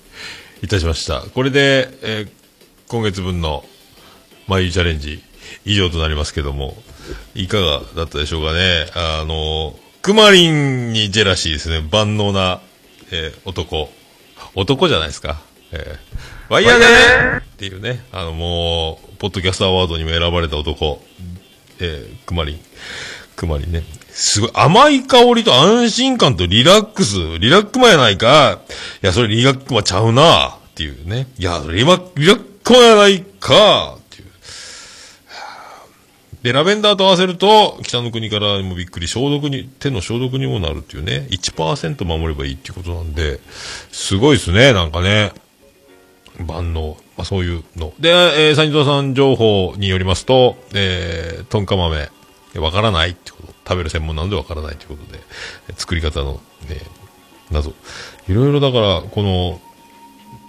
[0.61, 1.21] いたしました。
[1.21, 2.45] これで、えー
[2.87, 3.65] 今月分の、
[4.47, 5.23] まゆチャレンジ、
[5.65, 6.77] 以上となりますけども、
[7.33, 8.85] いかがだったでしょうかね。
[8.93, 9.75] あの、
[10.05, 11.81] クマリンにジェラシーですね。
[11.81, 12.61] 万能な、
[13.11, 13.89] えー男。
[14.53, 15.41] 男じゃないですか。
[15.71, 21.01] えー、ワイヤーでーっていうね、あの、もう、ポッドキャストアワードにも選ばれた男、
[21.79, 22.59] えー、クマリン。
[23.35, 23.81] クマリンね。
[24.11, 27.39] すごい、甘い香りと安心感とリラックス。
[27.39, 28.61] リラックマやないか。
[29.01, 30.49] いや、それリラックマちゃうな。
[30.49, 31.25] っていうね。
[31.39, 33.97] いや、リラリラックマやないか。
[36.45, 41.25] で、ラベンダーと合わせると、北の国からもびっくり、消毒に、手の消毒にもなるっていうね。
[41.31, 43.39] 1%守ればいいっていうことなんで、
[43.91, 45.33] すごいですね、なんかね。
[46.45, 46.97] 万能。
[47.17, 47.95] まあ、そういうの。
[47.99, 48.11] で、
[48.49, 52.11] えー、サニトさん情報によりますと、えー、トンカ豆、
[52.57, 53.47] わからないってこと。
[53.67, 55.19] 食べる専門なのでわからないということで、
[55.75, 56.33] 作り方の、
[56.69, 56.79] ね、
[57.49, 57.73] 謎。
[58.29, 59.59] いろいろだから、この、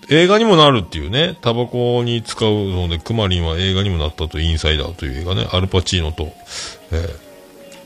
[0.08, 6.32] 映画にもなるっていうね、タバコに使うので、クマリンは映画にもなったとインサイダーという映画ね、アルパチーノと、
[6.92, 7.26] えー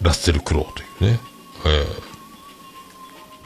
[0.03, 0.65] ラッセル・クロウ
[0.99, 1.21] というね、
[1.67, 2.11] えー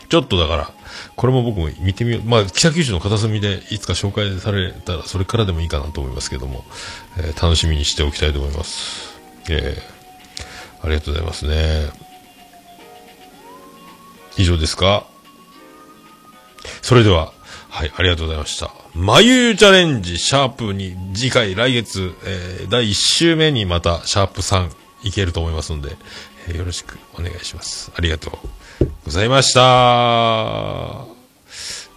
[0.09, 0.71] ちょっとだから、
[1.17, 2.23] これも僕も見てみよう。
[2.23, 6.65] まあ、北九州の片隅でいつか紹介されたら、それからでもいいかなと思いますけども、
[7.19, 9.19] えー楽しみにしておきたいと思います。
[9.51, 11.89] えーありがとうございますね。
[14.37, 15.07] 以上ですか？
[16.83, 17.33] それでは、
[17.75, 18.71] はい、ありがとうございました。
[18.95, 24.71] まゆゆチャレンジ、シャープに、次回、来月、えー第1週目にまた、シャープ3、
[25.03, 25.97] いけると思いますので、
[26.47, 27.91] えーよろしくお願いします。
[27.97, 28.39] ありがと
[28.81, 29.61] うございました。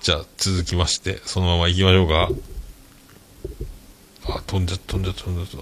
[0.01, 2.29] じゃあ、続きまして、そのまま行きましょうか。
[4.29, 5.57] あ、飛んじゃった、飛んじゃった、飛んじゃった。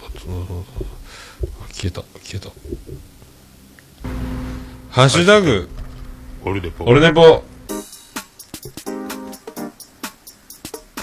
[1.74, 2.50] 消えた、消えた。
[4.92, 5.68] ハッシュタグ、
[6.46, 6.86] オルデポ。
[6.86, 7.44] オルネポ。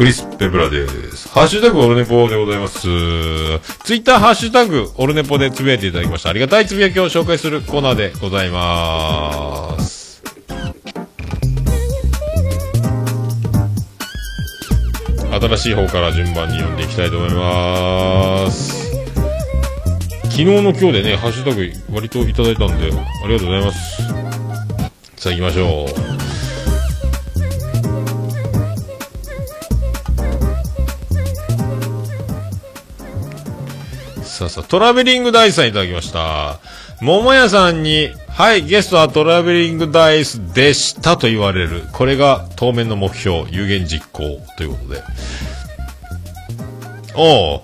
[0.03, 1.29] クリス・ペブラです。
[1.29, 2.81] ハッシュタグオルネポでございます。
[2.81, 2.89] ツ
[3.95, 6.31] イッターハッシュタグオルネポでつぶやいていただきました。
[6.31, 10.21] ありがたいつぶやきを紹介するコーナーでございます。
[15.31, 18.91] 新しい方から順番に読んでいきたいと思います。
[20.25, 22.91] 昨日の今日でね、ハッシュタグ割といただいたんで、
[23.23, 24.03] ありがとうございます。
[25.17, 25.87] さあ行きましょ
[26.19, 26.22] う。
[34.49, 36.59] ささ、トラベリングダイスさんいただきました。
[37.01, 41.85] 桃屋さんに、はい、ゲストはトラベリングダイスでしたと言われる。
[41.93, 45.03] これが当面の目標、有言実行ということで。
[47.15, 47.61] おう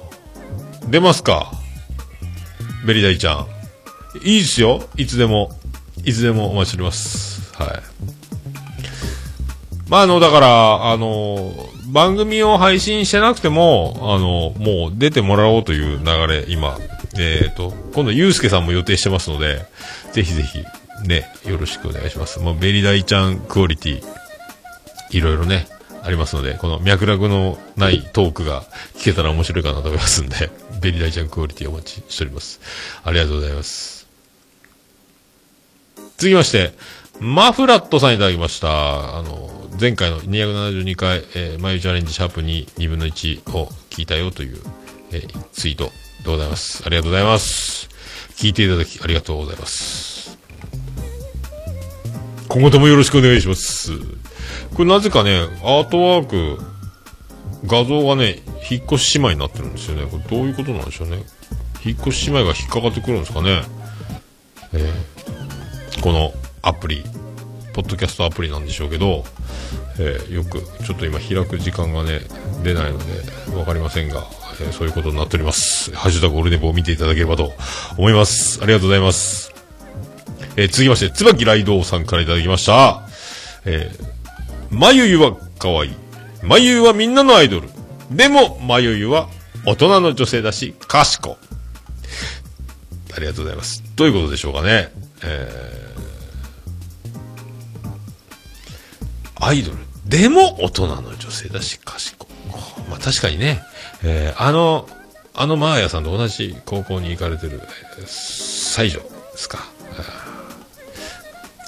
[0.88, 1.50] 出ますか？
[2.86, 3.46] ベリダイちゃん。
[4.22, 4.82] いいですよ。
[4.96, 5.50] いつでも。
[6.04, 7.54] いつでもお待ちしております。
[7.54, 7.82] はい。
[9.88, 11.52] まあ、あの、だから、あの、
[11.86, 16.78] 番組を配信してなくても、あの、もう出てもらおうという流れ、今、
[17.18, 19.64] えっ、と、今度、ゆうすけさんも予定してますので、
[20.12, 20.62] ぜひぜひ、
[21.06, 22.38] ね、よろしくお願いします。
[22.40, 24.02] もう、ベリダイちゃんクオリティ、
[25.10, 25.66] いろいろね、
[26.02, 28.62] ありますので、この脈絡のないトークが
[28.94, 32.60] 聞けたら面白いかなと思いますんで、 ベリダイちゃんクオリティお待ちしております。
[33.04, 34.06] ありがとうございます。
[36.16, 36.72] 続きまして、
[37.20, 39.18] マフラットさんいただきました。
[39.18, 39.50] あの、
[39.80, 44.58] 前回の272回、えー、眉チャレンジシャープ2、2分の1を聞いたよという、
[45.10, 45.90] えーツイートで
[46.26, 46.82] ございます。
[46.86, 47.88] ありがとうございます。
[48.36, 50.38] 聞いていただきありがとうございます。
[52.48, 53.90] 今後ともよろしくお願いします。
[54.74, 56.62] これなぜかね、アートワーク、
[57.66, 60.06] 画像がね、引っ越し姉妹になってるんですよね。
[60.08, 61.24] これどういうことなんでしょうね。
[61.84, 63.62] 引っ越し姉妹が引っかかってくるんですかね。
[64.72, 65.18] えー
[66.00, 66.32] この
[66.62, 67.04] アプリ、
[67.72, 69.24] ポッドキャストアプリなんでしょうけど、
[69.98, 72.20] えーよく、ちょっと今開く時間がね、
[72.62, 74.26] 出ないので、わかりませんが、
[74.60, 75.94] えーそういうことになっております。
[75.94, 77.52] ハッシュタグオルネポを見ていただければと
[77.96, 78.58] 思います。
[78.62, 79.52] ありがとうございます。
[80.56, 83.02] えー続きまして、椿ライドさんからいただきました。
[83.64, 84.06] えー、
[84.70, 85.94] まゆは可愛い。
[86.42, 87.68] まゆゆはみんなのアイドル。
[88.10, 89.28] でも、まゆは
[89.64, 91.36] 大人の女性だし、賢。
[93.14, 93.82] ありがとうございます。
[93.96, 94.92] どういうことでしょうかね。
[95.22, 95.77] え
[99.40, 99.78] アイドル。
[100.06, 102.28] でも大人の女性だし、賢い。
[102.88, 103.62] まあ確かにね、
[104.02, 104.88] えーあの、
[105.34, 107.60] あのマーヤさんと同じ高校に行かれてる、
[107.98, 109.58] えー西条ですか。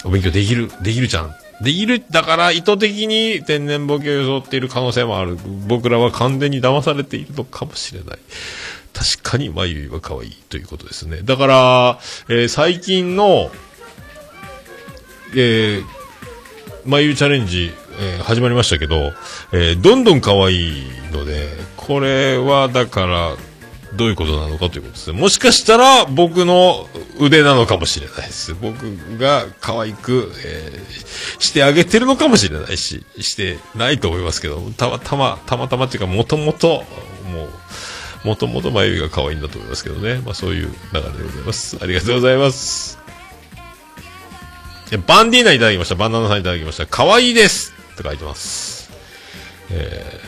[0.04, 1.34] お勉強できる、できるじゃん。
[1.60, 5.36] できる、だから意図的に天然ボケを装っている可能性もある。
[5.66, 8.18] 僕らは完全に騙されているのかもしれない。
[8.94, 11.20] 確かに眉毛は可愛いということですね。
[11.22, 11.98] だから、
[12.28, 13.50] えー最近の、
[15.34, 15.84] えー、
[16.84, 19.12] 眉チャレンジ、えー始まりましたけど、
[19.52, 23.36] えーどんどん可愛いので、これはだから、
[23.94, 25.20] どういうことなのかということですね。
[25.20, 28.54] もしかしたら僕の腕なのかもしれないです。
[28.54, 28.74] 僕
[29.18, 36.84] が可愛く、えーしてあげてるのかもしれないし、してないと思いますけど、たまたま、たまたまっていうか、もともと、
[37.32, 40.20] もう、もともと眉毛が可愛いんだと思いますけどね。
[40.24, 41.78] まあそういう流れでございます。
[41.80, 42.99] ありがとうございます。
[44.92, 45.94] えバンディーナいただきました。
[45.94, 46.86] バンダナさんいただきました。
[46.86, 48.90] 可愛いですって書いてます。
[49.70, 50.20] え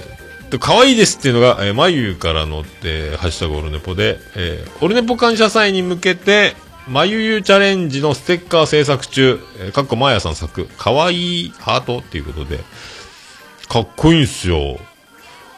[0.47, 6.55] ー、で可愛いですっていうのが、えー、眉からの、えーハッシュタグオルネポで、えー、オルネポ感謝祭に向けて、
[6.89, 12.61] 眉ゆチャレンジのステッカー制作中、えー、かっこマーヤさん作、可愛いハートっていうことで、
[13.69, 14.79] かっこいいんすよ。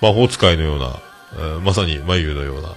[0.00, 0.98] 魔法使いのような、
[1.34, 2.70] えーまさに眉のような。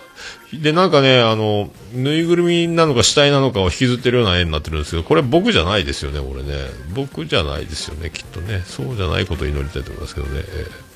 [0.62, 6.54] で、なんかね、あの、ぬいぐるみなのか死体なのかを引きずってるような絵になってるんですけど、これ僕じゃないですよね、これね。
[6.94, 8.64] 僕じゃないですよね、きっとね。
[8.66, 10.44] そうじゃないことを祈りたいと思いますけどね。
[10.46, 10.88] えー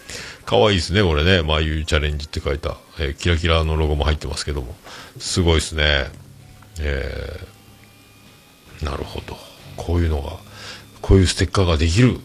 [0.43, 1.43] 可愛いですね、これね。
[1.43, 4.75] 眉チャレンジって書いた、えーキラキラのロゴも入ってますけども。
[5.19, 6.09] すごいですね。
[6.79, 9.37] えーなるほど。
[9.77, 10.37] こういうのが、
[11.01, 12.19] こういうステッカーができる。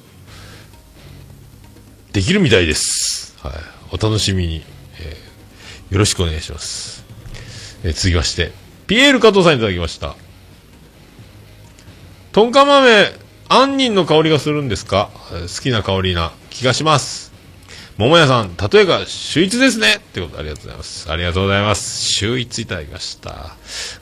[2.13, 3.37] できるみたいです。
[3.43, 3.53] はい。
[3.93, 4.65] お楽しみに。
[5.01, 5.27] えー
[5.93, 6.96] よろしくお願いします。
[7.85, 8.53] えー続きまして、
[8.87, 10.15] ピエール加藤さんいただきました。
[12.33, 13.13] とんか豆、
[13.49, 15.11] 杏仁の香りがするんですか？
[15.31, 17.33] 好きな香りな気がします。
[17.97, 21.11] 桃屋さん、例えが秀逸ですねってことありがとうございます。
[21.11, 22.05] ありがとうございます。
[22.05, 23.57] 秀逸いただきました。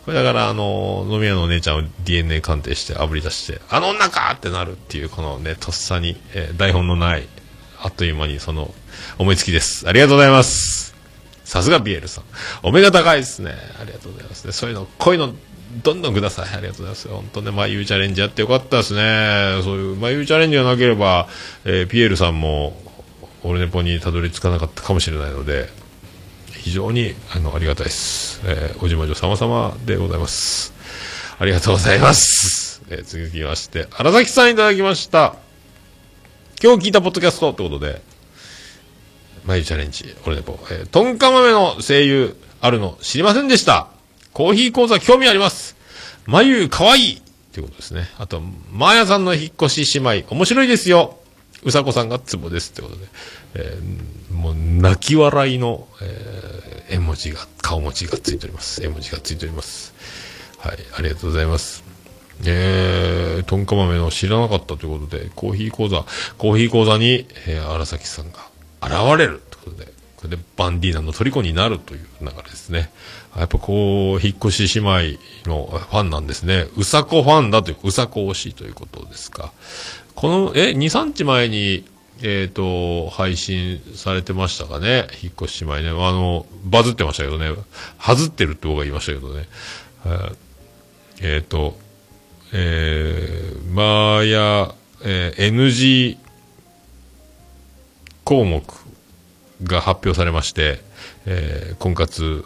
[0.05, 7.29] これだから、あの、飲み屋のお姉ちゃんを DNA 鑑定して炙り出して、あの女かってなるっていう、このね、とっさに、えー台本のない、
[7.81, 8.75] あっという間にその、
[9.19, 9.89] 思いつきです。
[9.89, 10.94] ありがとうございます。
[11.45, 12.25] さすがビエルさん。
[12.63, 13.53] お目が高いですね。
[13.81, 14.53] ありがとうございますね。
[14.53, 15.35] そういうの、こういうの、
[15.83, 16.49] どんどんください。
[16.55, 17.09] ありがとうございます。
[17.09, 19.61] 本当ね、眉チャレンジやってよかったですね。
[19.63, 21.29] そういう眉チャレンジがなければ、
[21.65, 22.81] えーピエールさんも、
[23.43, 25.69] オルネポにたどり着かなかったかもしれないので、
[26.53, 28.41] 非常に、あの、ありがたいです。
[28.45, 30.73] えーおじまじょ様々でございます。
[31.39, 32.83] ありがとうございます。
[32.89, 35.35] えー続きまして、荒崎さんいただきました。
[36.63, 38.01] 今日聞いたポッドキャストってことで、
[39.45, 40.59] 眉チャレンジ、オルネポ。
[40.71, 43.89] えー、トンカ豆の声優あるの知りませんでした。
[44.33, 45.77] コーヒー講座興味あります。
[46.27, 47.23] 眉かわいい
[47.53, 48.09] ということですね。
[48.19, 48.41] あと、
[48.73, 51.19] マーヤさんの引っ越し姉妹、面白いですよ。
[51.63, 53.07] うさこさんがツボですってことで。
[53.55, 58.85] えーもう、泣き笑いの、えー絵文字が、顔文字がついております。
[58.85, 59.95] 絵文字がついております。
[60.59, 61.83] はい、ありがとうございます。
[62.45, 66.05] えー、トンカ豆の知らなかったということで、コーヒー講座、
[66.37, 68.39] コーヒー講座に、えー荒崎さんが
[68.87, 72.91] 現れるということで、これでバンディーナの虜になるという流れですね。
[73.37, 76.69] やっぱこう、引っ越し姉妹のファンなんですね。
[76.77, 79.53] うさこファンだという、うさこ推しということですか。
[80.15, 81.85] この、え、2、3日前に、
[82.23, 85.09] えっ、と、配信されてましたかね？
[85.23, 85.89] 引っ越し姉妹ね。
[85.91, 87.51] あの、バズってましたけどね。
[87.99, 89.49] はずってるって僕が言いましたけどね。
[91.21, 91.77] えっ、と、
[92.53, 96.19] えー、マーヤ、えー NG
[98.25, 98.63] 項目
[99.63, 100.81] が発表されまして、
[101.27, 102.45] えー婚活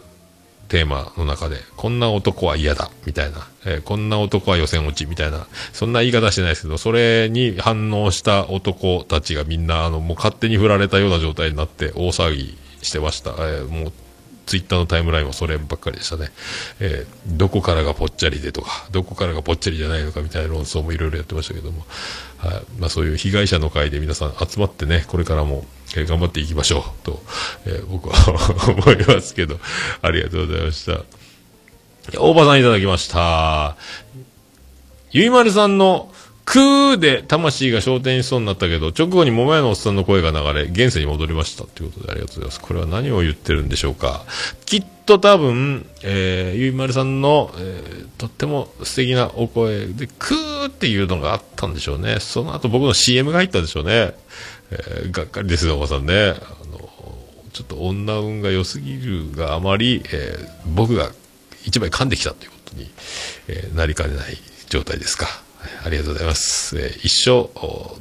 [0.68, 13.30] テーマの中で、こんな男は嫌だ、みたいな、えーこんな男は予選落ち、みたいな、そんな言い方してないですけど、それに反応した男たちがみんな、あの、もう勝手に振られたような状態になって大騒ぎしてました。
[13.30, 13.92] えーもう
[14.48, 16.30] ツイッターのタイムラインもそればっかりでしたね。
[16.80, 21.84] えーどこからがぽっちゃりでとか、どこからがぽっちゃりじゃないのかみたいな論争もいろいろやってましたけども、
[22.38, 22.62] はい。
[22.78, 27.22] まあそういう被害者の会で皆さん集まってね、これからも、えー頑張っていきましょうと、
[27.66, 28.14] えー僕は
[28.68, 29.60] 思いますけど、
[30.00, 31.04] ありがとうございました。
[32.18, 33.76] 大場さんいただきました。
[35.10, 36.10] ゆいまるさんの、
[36.48, 41.64] クーで魂が昇天しそうになったけど、直後に桃屋のおっさんの声が流れ、現世に戻りました。
[41.64, 42.60] ということでありがとうございます。
[42.62, 44.24] これは何を言ってるんでしょうか。
[44.64, 52.18] きっと多分、えー、ゆいまるさんの、えーとっても素敵なお声で、クーっていうのがあったんでしょうね。
[52.18, 54.14] その後僕の CM が入ったんでしょうね。
[54.70, 56.14] えーがっかりですよ、おばさんね。
[56.14, 56.32] あ
[56.72, 56.78] の、
[57.52, 61.10] ちょっと女運が良すぎるがあまり、えー僕が
[61.66, 62.90] 一枚噛んできたということに、
[63.48, 64.38] えーなりかねない
[64.70, 65.26] 状態ですか。
[65.84, 66.78] ありがとうございます。
[66.78, 67.48] えー一生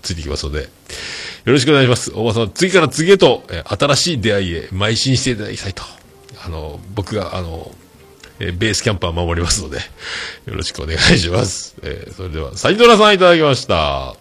[0.01, 0.67] ついてきますので、よ
[1.45, 2.11] ろしくお願いします。
[2.13, 5.83] 大場さん、次から次へと、えー新しい出会いへ邁進していただきたいと。
[6.45, 7.71] あの、僕が、あの、
[8.39, 11.75] えーベースキャンパー守りますので、よろしくお願いします。
[11.83, 14.15] えーそれでは、サイドラさんいただきました。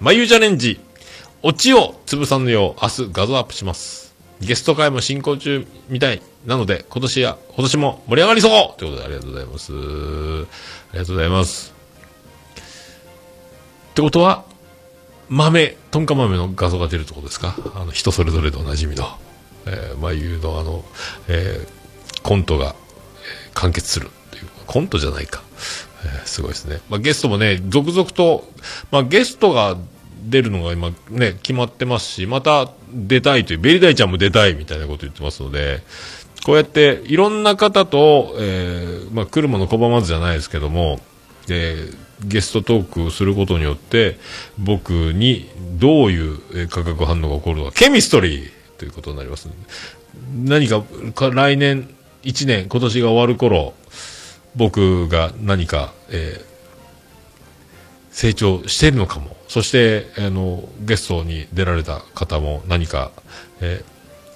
[0.00, 0.80] 眉チャレンジ。
[1.42, 4.14] オチを潰さぬよう、明日画像アップします。
[4.40, 6.22] ゲスト会も進行中みたい。
[6.46, 9.72] なので、今年や、今年も盛り上がりそうということでありがとうございます。
[9.72, 9.76] あ
[10.94, 11.79] りがとうございます。
[14.00, 14.44] ってことは、
[15.28, 17.54] 豆、トンカ豆の画像が出るってことですか？
[17.74, 19.04] あの、人それぞれでおなじみの、
[19.66, 20.84] えー、眉のあの、
[21.28, 21.80] えー
[22.22, 22.74] コントが、
[23.54, 24.46] 完結するっていう。
[24.66, 25.42] コントじゃないか。
[26.04, 26.80] えーすごいですね。
[26.88, 28.50] まあ、ゲストもね、続々と、
[28.90, 29.76] まあ、ゲストが
[30.24, 35.82] 出るのが今ね、決まってますし、また出たいという、ベリダイちゃんも出たいみたいなこと言ってますので、
[36.44, 41.00] こうやっていろんな方と、えーまあ、来るもの拒まずじゃないですけども、
[41.50, 44.18] えーゲストトークをすることによって、
[44.58, 49.48] 僕にどういう化学反応が起こるのか、ケミストリーということになります
[50.34, 50.82] 何か
[51.30, 51.88] 来年
[52.22, 53.74] 1年今年が終わる頃
[54.56, 56.50] 僕が何か、えー
[58.12, 59.36] 成長してるのかも。
[59.46, 63.12] そしてあのゲストに出られた方も何か、
[63.60, 63.84] え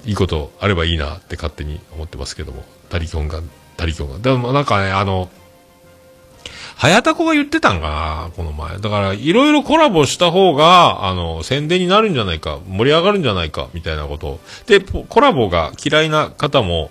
[0.04, 3.40] ーいいことあればいいなって勝手に思ってますけどもタリキョンが
[3.76, 4.18] タリキョンが。
[4.18, 5.30] でもなんかねあの
[6.76, 8.78] 早田子が言ってたんかなこの前。
[8.78, 14.40] だから、いろいろコラボした方が、あの、宣伝になるんじゃないか、盛り上がるんじゃないか、みたいなこと。
[14.66, 16.90] で、コラボが嫌いな方も、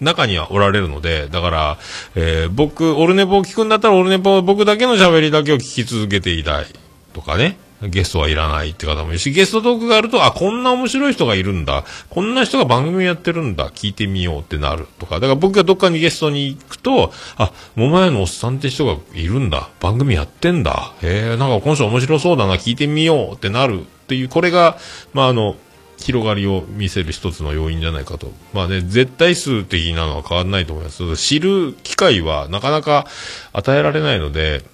[0.00, 1.78] 中にはおられるので、だから、
[2.14, 6.66] えー僕、オルネポを聞くんだったら、オルネポは僕だけの喋りだけを聞き続けていたい。
[7.12, 7.58] とかね。
[7.88, 11.84] ゲストはいらないって方もいるし、ゲストトークがあると、あ、こんな面白い人がいるんだ。
[12.10, 13.70] こんな人が番組やってるんだ。
[13.70, 15.16] 聞いてみようってなるとか。
[15.16, 19.70] だから僕がどっかにゲストに行くと、あ、桃屋のおっさんって人がいるんだ。
[19.80, 20.92] 番組やってんだ。
[21.02, 22.54] へえ、なんか今週面白そうだな。
[22.54, 24.76] 聞いてみようってなるっていう、これが、
[25.14, 25.56] まああの、
[26.00, 28.32] 広がりを見せる一つの要因じゃないかと。
[28.52, 31.16] まあね、絶対数的なのは変わらないと思います。
[31.16, 33.06] 知る機会はなかなか
[33.52, 34.64] 与えられないので、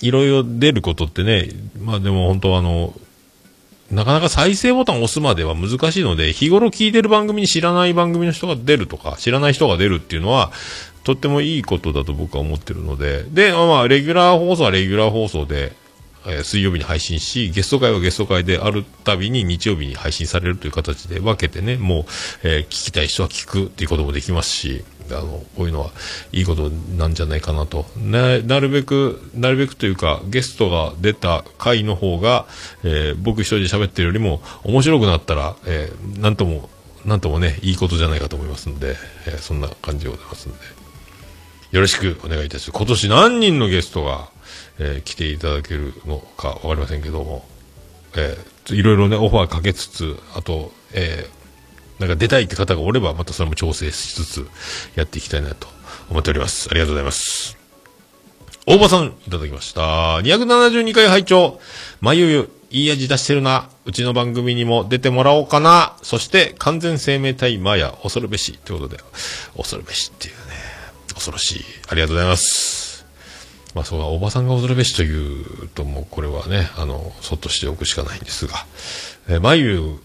[0.00, 1.48] いろいろ出ることってね、
[1.80, 2.94] まあでも本当あの、
[3.90, 10.52] なかなか再生ボタンを押すまでは難しいので、日頃聞いてる番組に知らない番組の人が出るとか、知らない人が出るっていうのは、
[11.02, 15.72] とってもいいことだと僕は思ってるので、で、まあ、レギュラー放送はレギュラー放送で、
[16.26, 22.04] えー水曜日に配信し、ゲスト会はゲスト会であるたびに日曜日に配信されるという形で分けてね、もう、
[22.44, 25.90] えー聞きたい人は聞くっていうこともできますし、あの、こういうのは
[26.32, 27.86] いいことなんじゃないかなと。
[27.96, 32.46] な、なるべく、なるべくというか、ゲストが出た回の方が、
[32.84, 36.68] えー僕一人で喋ってるよりも面白くなったら、えーなんとも、
[37.04, 38.96] なんともね、いいことじゃないかと思いますんで、
[39.26, 40.58] えーそんな感じでございますんで、
[41.72, 42.78] よろしくお願いいたします。
[42.78, 44.28] 今年何人のゲストが、
[44.78, 47.44] え来ていただけるのかわかりませんけども、
[48.16, 51.39] えーいろいろね、オファーかけつつ、あと、えー
[52.00, 54.48] なんか出たいって方がおれば、またそれも調整しつつ、
[54.96, 55.68] やっていきたいなと
[56.08, 56.68] 思っております。
[56.70, 57.58] ありがとうございます。
[58.66, 59.82] 大場さん、いただきました。
[60.20, 61.60] 272回拝聴
[62.00, 63.68] まゆゆ、いい味出してるな。
[63.84, 65.94] うちの番組にも出てもらおうかな。
[66.02, 68.58] そして、完全生命体マヤ、恐るべし。
[68.64, 69.02] ということで、
[69.56, 70.40] 恐るべしっていうね、
[71.12, 71.64] 恐ろしい。
[71.88, 73.04] ありがとうございます。
[73.74, 78.54] まあ、そうだ、おばさんが恐るべしというと、もうこれはね、あの、そっとしておくしかないんですが、
[79.28, 79.98] えー、まゆ、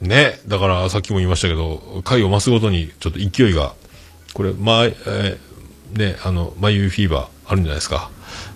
[0.00, 3.74] ね、だからさっきも言いましたけど、回を増すごとにちょっと勢いが、
[4.34, 5.38] これ、まあ、えー
[5.98, 8.10] ね、あの、まゆフィーバーあるんじゃないですか。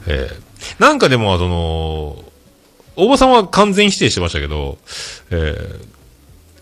[0.06, 2.24] えーなんかでも、その、
[2.94, 4.78] 大場さんは完全否定してましたけど、
[5.30, 5.86] えー、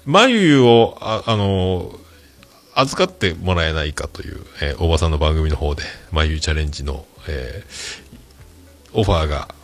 [0.07, 1.93] まゆを、あ、あの
[2.75, 5.83] 預かってもらえないかという、えー大場さんの番組の方で、
[6.13, 8.11] まゆチャレンジの、えー
[8.93, 9.55] オファーが、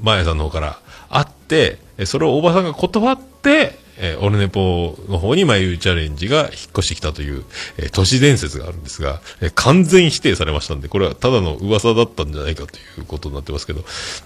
[0.00, 0.78] まやさんの方から
[1.10, 7.44] あって、えそれを大場さんが断って、えーオルネポの方にまゆチャレンジが引っ越してきたという、
[7.78, 13.84] えー都市伝説があるんですが、えー完全否定されましたんで、これはただの噂だったんじゃないかということになってますけど、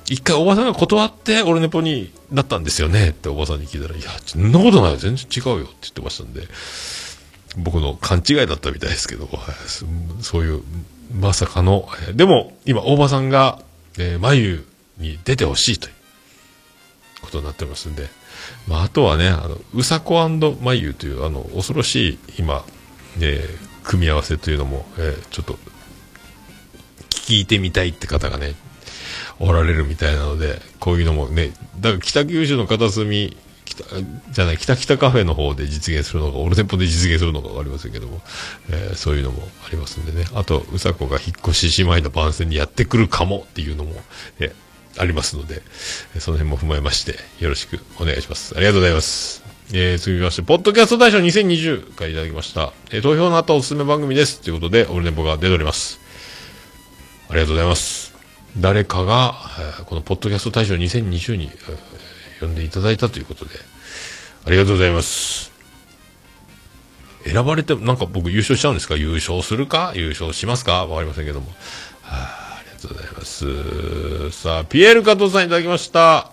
[0.08, 6.48] 一回大場さんが断ってオルネポになったんですよねって大場さんに聞いたら、いや、そんなことない、全然違うよって言ってましたんで、
[7.56, 9.28] 僕の勘違いだったみたいですけど、
[10.20, 10.62] そういう、
[11.18, 13.60] まさかの、えでも、今、大場さんが、
[13.98, 14.64] えー、眉
[14.98, 15.94] に出てほしいという
[17.22, 18.08] ことになってますんで、
[18.68, 20.28] まあ、あとはね、あの、うさこ
[20.60, 22.64] 眉という、あの、恐ろしい、今、
[23.20, 25.58] えー組み合わせというのも、えーちょっと、
[27.08, 28.54] 聞いてみたいって方がね、
[29.40, 33.34] おられるみたいなので、こういうのもね、だから北九州の片隅、
[33.64, 33.84] 北、
[34.30, 38.20] じゃない、北北カフェの方で実現するのか、オルテンポで実現するのかわかりませんけども、
[38.68, 40.26] えーそういうのもありますんでね。
[40.34, 43.94] あと、うさこが引っ越し姉妹の番宣にやってくるかもっていうのも、
[44.38, 44.67] えー
[44.98, 45.62] ありますので、
[46.18, 48.54] その辺も踏まえまして、よろしくお願いします。
[48.56, 49.42] ありがとうございます。
[49.72, 52.72] えー、続きまして、ポッドキャスト大賞2020回いただきました。
[52.90, 54.40] えー投票の後おすすめ番組です。
[54.40, 56.00] ということで、オルネポが出ております。
[57.28, 58.14] ありがとうございます。
[58.56, 59.34] 誰かが、
[59.78, 61.78] えーこのポッドキャスト大賞2020に、えー
[62.40, 63.50] 呼んでいただいたということで、
[64.46, 65.50] ありがとうございます。
[67.24, 68.94] 選ばれて、なんか僕優勝しちゃうんですか？
[68.96, 69.92] 優勝するか？
[69.96, 70.86] 優勝しますか？
[70.86, 71.48] わかりませんけども。
[71.48, 71.54] は
[72.04, 72.47] あ、
[72.78, 74.30] とうございます。
[74.30, 76.32] さあ、ピエール加藤さんいただきました。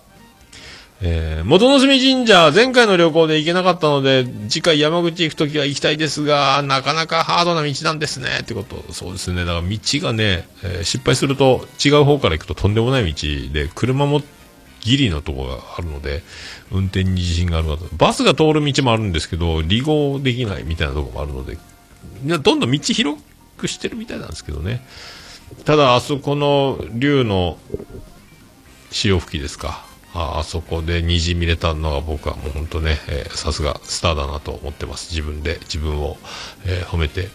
[1.02, 8.84] えー、元の住神社、前回の旅行で行けなかったので、次回山口行くときは行きたいですが、なかなかハードな道なんですね、ってこと。
[8.94, 9.44] そうですね。
[9.44, 14.22] だから道がね、えー失敗すると違う方から行くととんでもない道で、車も
[14.82, 16.24] ギリのとこがあるので、
[16.72, 17.78] 運転に自信がある方。
[17.98, 21.58] バスが通る道もあるんですけど、離合できないみたいなとこもあるので、
[22.24, 23.18] どんどん道広
[23.58, 24.86] くしてるみたいなんですけどね。
[25.66, 27.58] ただ、あそこの竜の
[28.92, 29.86] 潮吹きですか。
[30.18, 35.10] ああそこで虹見れたのが僕はもう本当ね、えさすがスターだなと思ってます。
[35.12, 36.18] 自分で自分を、
[36.66, 37.28] えー褒めて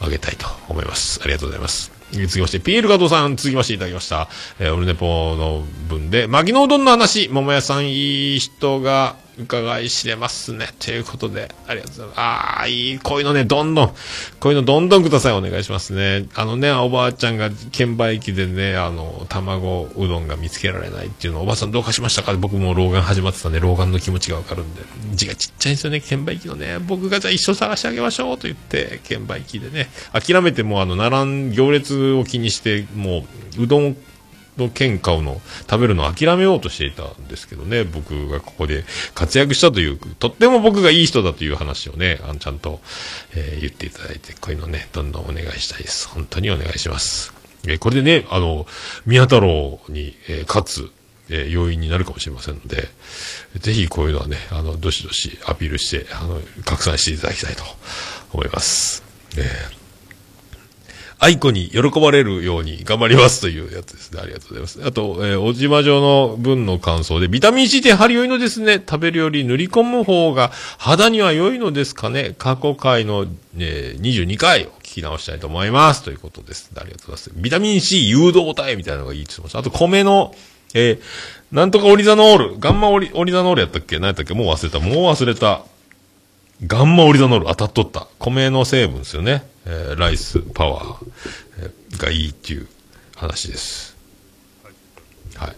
[0.00, 1.20] あげたいと思います。
[1.22, 1.92] ありがとうございます。
[2.14, 4.28] えー続きまして、ピエール加藤さん、続きましていただきました。
[4.58, 5.06] えーオルネポ
[5.36, 10.68] の分で、牧野うどんの話、桃屋さんいい人が伺い知れますね。
[10.78, 12.20] ということで、ありがとうございます。
[12.20, 13.94] ああ、いい、こういうのね、どんどん、
[14.40, 15.32] こういうのどんどんください。
[15.32, 16.26] お願いしますね。
[16.34, 22.32] あのね、おばあちゃんが券売機でね、あの、卵うどんが見つけられないっていうのを、おばあさんどうかしましたか？
[22.34, 24.82] 僕も老眼始まってたんで、老眼の気持ちがわかるんで、
[25.14, 26.78] 字がちっちゃいんですよね、券売機のね。
[26.78, 33.24] 僕がじゃあ一緒探してあげましょうと言って、券売機でね、諦めてもうあの、並ん、行列を気にして、も
[33.58, 33.96] う、うどん
[34.58, 38.84] の券買うの、食べるの諦めようとしていたんですけどね、僕がここで
[39.14, 42.80] 活躍したという、とっても僕がいい人だという話をね、あのちゃんと、
[43.34, 46.08] えー言っていただいて、こういうのね、どんどんお願いしたいです。
[46.08, 47.32] 本当にお願いします。
[47.66, 48.66] えーこれでね、あの、
[49.06, 50.90] 宮太郎に、えー勝つ、
[51.30, 52.88] えー要因になるかもしれませんので、
[53.58, 57.62] ぜひこういうのはね、あの、どしどしアピールして、あの、拡散していただきたいと
[58.32, 59.02] 思います。
[59.36, 59.81] えー
[61.22, 64.20] 愛子に喜ばれるように頑張りますというやつですね。
[64.20, 64.84] ありがとうございます。
[64.84, 68.74] あと、えー、お島城の分の感想で、ビタミン C ってやはり良いのですね。
[68.74, 72.34] 食べるより塗り込む方が肌には良いのですかね。
[72.38, 76.02] 過去回の、えー、22回を聞き直したいと思います。
[76.02, 76.72] ということです。
[76.74, 77.32] ありがとうございます。
[77.36, 79.60] ビタミン C 誘導体みたいなのがいいって言ってました。
[79.60, 80.34] あと、米の、
[80.74, 81.00] えー、
[81.52, 82.58] なんとかオリザノール。
[82.58, 84.00] ガンマオリ、オリザノールやったっけ？
[84.00, 84.34] 何やったっけ？
[84.34, 84.80] もう忘れた。
[84.80, 85.62] もう忘れた。
[86.66, 88.08] ガンマオリザノール当たっとった。
[88.18, 89.51] 米の成分ですよね。
[89.66, 91.06] えーライスパワー、
[91.60, 92.66] えーがいいっていう
[93.16, 93.96] 話です。
[95.36, 95.56] はい。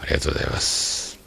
[0.00, 1.18] ありがとうございます。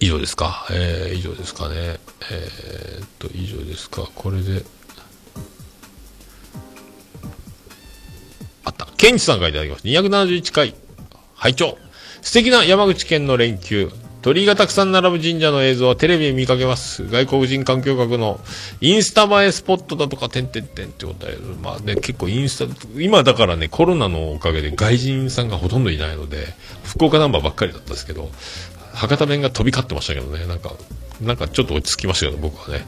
[0.00, 0.66] 以上ですか？
[0.70, 1.98] えー、以上ですかね。
[2.30, 4.08] えー、っと、以上ですか？
[4.14, 4.64] これで。
[8.64, 8.86] あった。
[8.96, 9.88] ケンチさんからいただきました。
[9.88, 10.74] 271回。
[11.34, 11.78] 拝聴
[12.22, 13.90] 素敵な山口県の連休。
[14.20, 17.06] 鳥居がたくさん並ぶ神社の映像はテレビで見かけます。
[17.08, 18.40] 外国人観光客の
[18.80, 26.48] インスタ映えスポットだとか、てんてんてんってことだけど、まあね、結構インスタ、今だからね、コロナのおかげで外人さんがほとんどいないので、
[26.82, 28.30] 福岡ナンバーばっかりだったんですけど、
[28.92, 30.72] 博多弁が飛び交ってましたけどね、なんか、
[31.20, 32.84] なんかちょっと落ち着きましたけど、僕はね。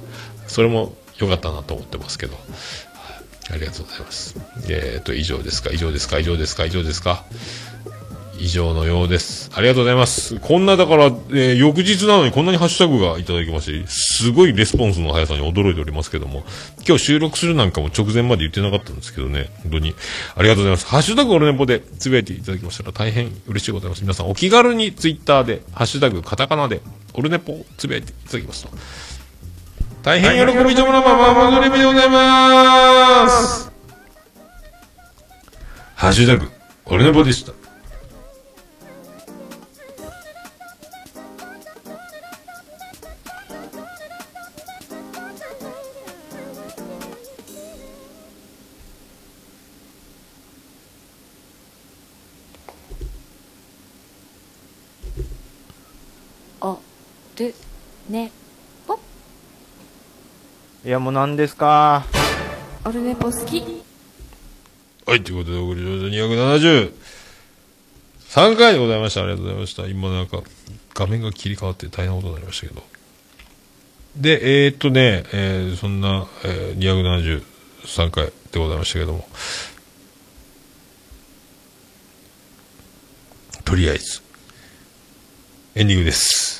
[0.49, 2.37] それも良かったなと思ってますけど。
[3.53, 4.37] ありがとうございます。
[4.69, 7.25] えっ、と、以上ですか、以上ですか、以上ですか、以上ですか。
[8.41, 9.51] 以上のようです。
[9.55, 10.41] ありがとうございます。
[10.41, 16.43] こんな、だから、えー翌日なのにこんなにハッシュタグがいただきまして、すごいレスポンスの速さに驚いておりますけども、
[16.89, 19.95] 今日収録するなんかも直前まで言ってなかったんですけどね、本当に、
[20.37, 20.87] ありがとうございます。
[20.87, 24.03] ハッシュタグオルネポでつぶやいていただきましたら大変嬉しいございます。
[24.03, 26.81] 皆さんお気軽にツイッターで、ハッシュタグカタカナで、
[27.13, 28.71] オルネポつぶやいていただきますと。
[30.03, 33.71] 大変喜びちょもなまままぐれびでございます。
[35.95, 36.51] ハッシュタグ、
[36.87, 37.60] オルネポでした。
[57.41, 57.55] る
[58.09, 58.31] ね
[58.87, 58.99] ぽ
[60.85, 62.05] いやもう何ですか？
[62.85, 63.63] オルネポ好き
[65.07, 66.17] はい、ということで、お送りしました。
[68.37, 69.23] 273回でございました。
[69.23, 69.87] ありがとうございました。
[69.87, 70.43] 今なんか、
[70.95, 72.83] 画面が切り替わって大変なことになりましたけど。
[74.17, 77.43] で、えー、っとね、えーそんな、えー
[77.89, 79.29] 273回でございましたけども。
[83.65, 84.21] とりあえず、
[85.75, 86.60] エンディングです。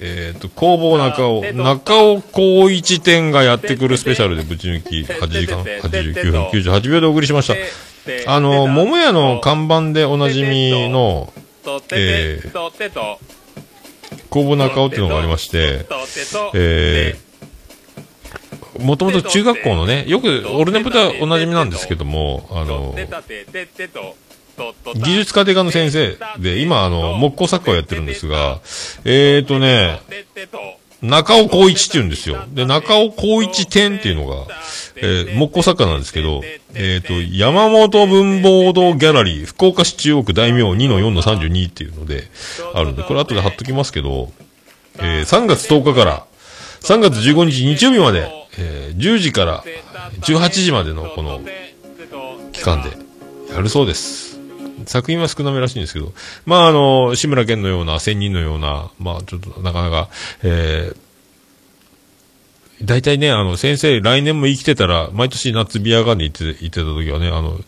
[0.00, 7.54] えっ、と、工房中尾、中尾光一店がやってくるスペシャルでぶち抜き8時間89分98秒でお送りしました。
[8.32, 11.32] あの、桃屋の看板でおなじみの、
[11.92, 13.18] えー
[14.30, 15.86] 工房中尾っていうのがありまして、
[16.54, 22.94] えー、もともと中学校のね、よくオルネポではおなじみなんですけども、あの、
[24.96, 28.60] 技術家庭科の先生で、今あの、木工作家をやってるんですが、
[29.04, 30.00] えーとね、
[31.00, 32.44] 中尾光一って言うんですよ。
[32.52, 34.46] で、中尾光一店っていうのが、
[34.96, 36.42] えー木工作家なんですけど、
[36.74, 42.24] えーと、山本文房堂ギャラリー、福岡市中央区大名2-4-32っていうので、
[42.74, 44.32] あるんで、これ後で貼っときますけど、
[44.98, 46.24] えー3月10日から、
[46.80, 48.28] 3月15日日曜日まで、
[48.58, 49.62] えー10時から
[50.22, 51.40] 18時までのこの
[52.52, 52.90] 期間で
[53.54, 54.27] やるそうです。
[54.86, 56.12] 作品は少なめらしいんですけど、
[56.46, 60.08] まああの、志村けんのような、仙人のような、まあちょっとなかなか、
[60.42, 60.96] えー、
[62.84, 67.58] 大体ね、あの、先生、来年も生きてたら、毎年夏ビアガーデン行って、行ってた時はね、あの、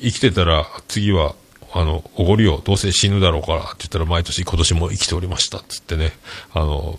[0.00, 1.34] 生きてたら、次は、
[1.72, 6.12] あの、おごりよ、どうせ死ぬだろうから、って言ったら、毎年今年も生きておりました、つってね、
[6.52, 6.98] あの、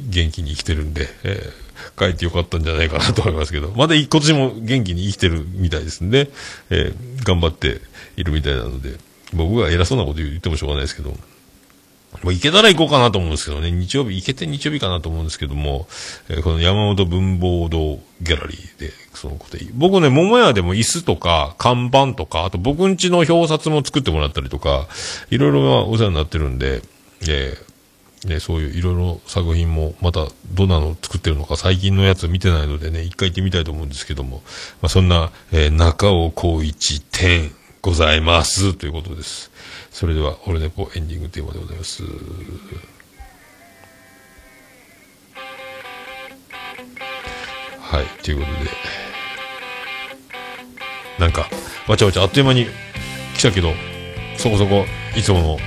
[0.00, 1.63] 元気に生きてるんで、えー
[1.98, 6.30] 帰ってよかったんじゃないかなと思いますけど、まだ今年も元気に生きてるみたいですんで、
[6.70, 7.80] えー頑張って
[8.16, 8.98] いるみたいなので、
[9.32, 15.88] 僕が偉そうなこと言ってもしょうがないですけど、もう行けたら行こうかなと思うんですけどね、日曜日、行けて日曜日かなと思うんですけども、
[16.28, 24.86] えーこの山本文房堂ギャラリーで、そのこと僕ね、桃屋でも椅子とか、看板とか、あと僕んちの表札も作ってもらったりとか、
[25.30, 26.82] いろいろお世話になってるんで、
[27.22, 27.73] えー
[28.26, 34.42] ね、そういういろいろ作品も、またどんなの作ってるのか最近のやつ見てないのでね、一回行ってみたいと思うんですけども、
[34.80, 37.52] まあ、そんな、えー中尾光一店
[37.82, 39.50] ございますということです。
[39.90, 42.02] それでは、オルネポエンディングテーマでございます。
[47.80, 48.70] はい、ということで、
[51.18, 51.48] なんか、
[51.86, 52.66] わちゃわちゃあっという間に
[53.36, 53.72] 来たけど、
[54.38, 54.86] そこそこ、
[55.16, 55.58] いつもの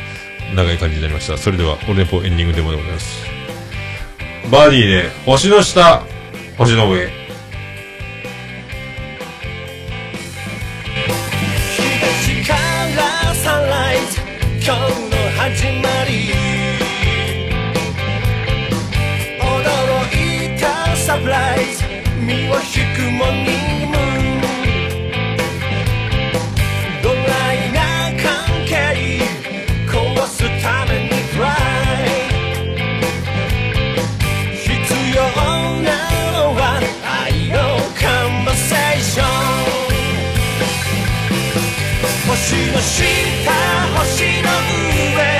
[0.55, 1.37] 長い感じになりました。
[1.37, 3.25] それでは、オルネポエンディングデモでございます。
[4.51, 6.03] バーディーで、星の下、
[6.57, 7.09] 星の上。
[11.75, 14.21] 東からサンライズ、
[14.65, 16.11] 今日の始まり。
[19.39, 19.45] 驚
[20.55, 21.83] いたサプライズ、
[22.19, 22.61] 身を引
[22.95, 23.86] くもに
[42.57, 43.51] の下
[43.99, 44.49] 星の
[45.15, 45.36] 上。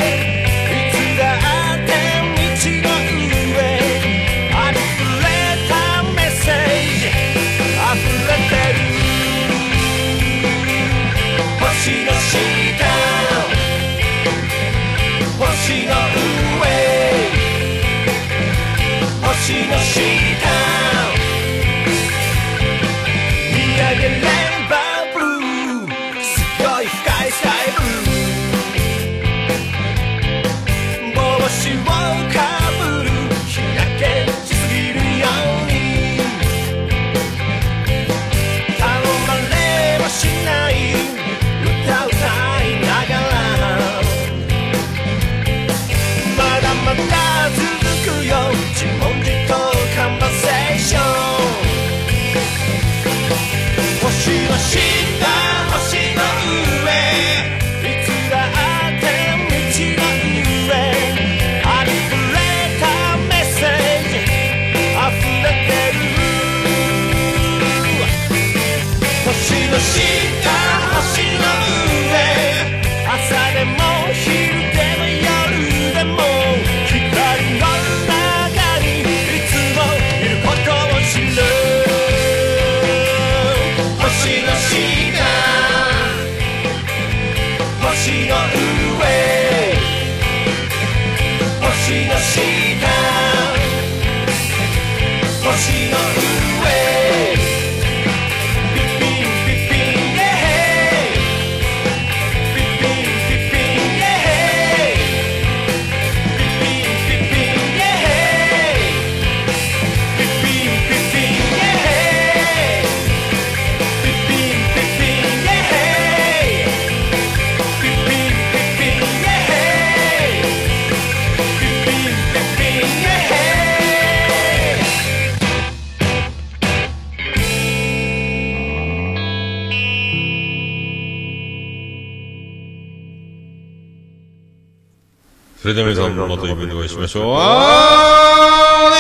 [135.68, 137.34] それでは皆さん、またイベントお会いしましょう。
[137.36, 138.92] あー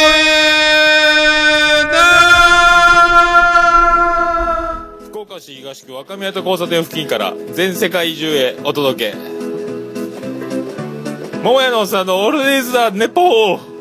[4.99, 9.17] ね福岡市東区若宮と交差点付近から全世界中へお届け。
[11.41, 13.76] 桃屋のおっさんのオールディーズ・ザ・ネポー。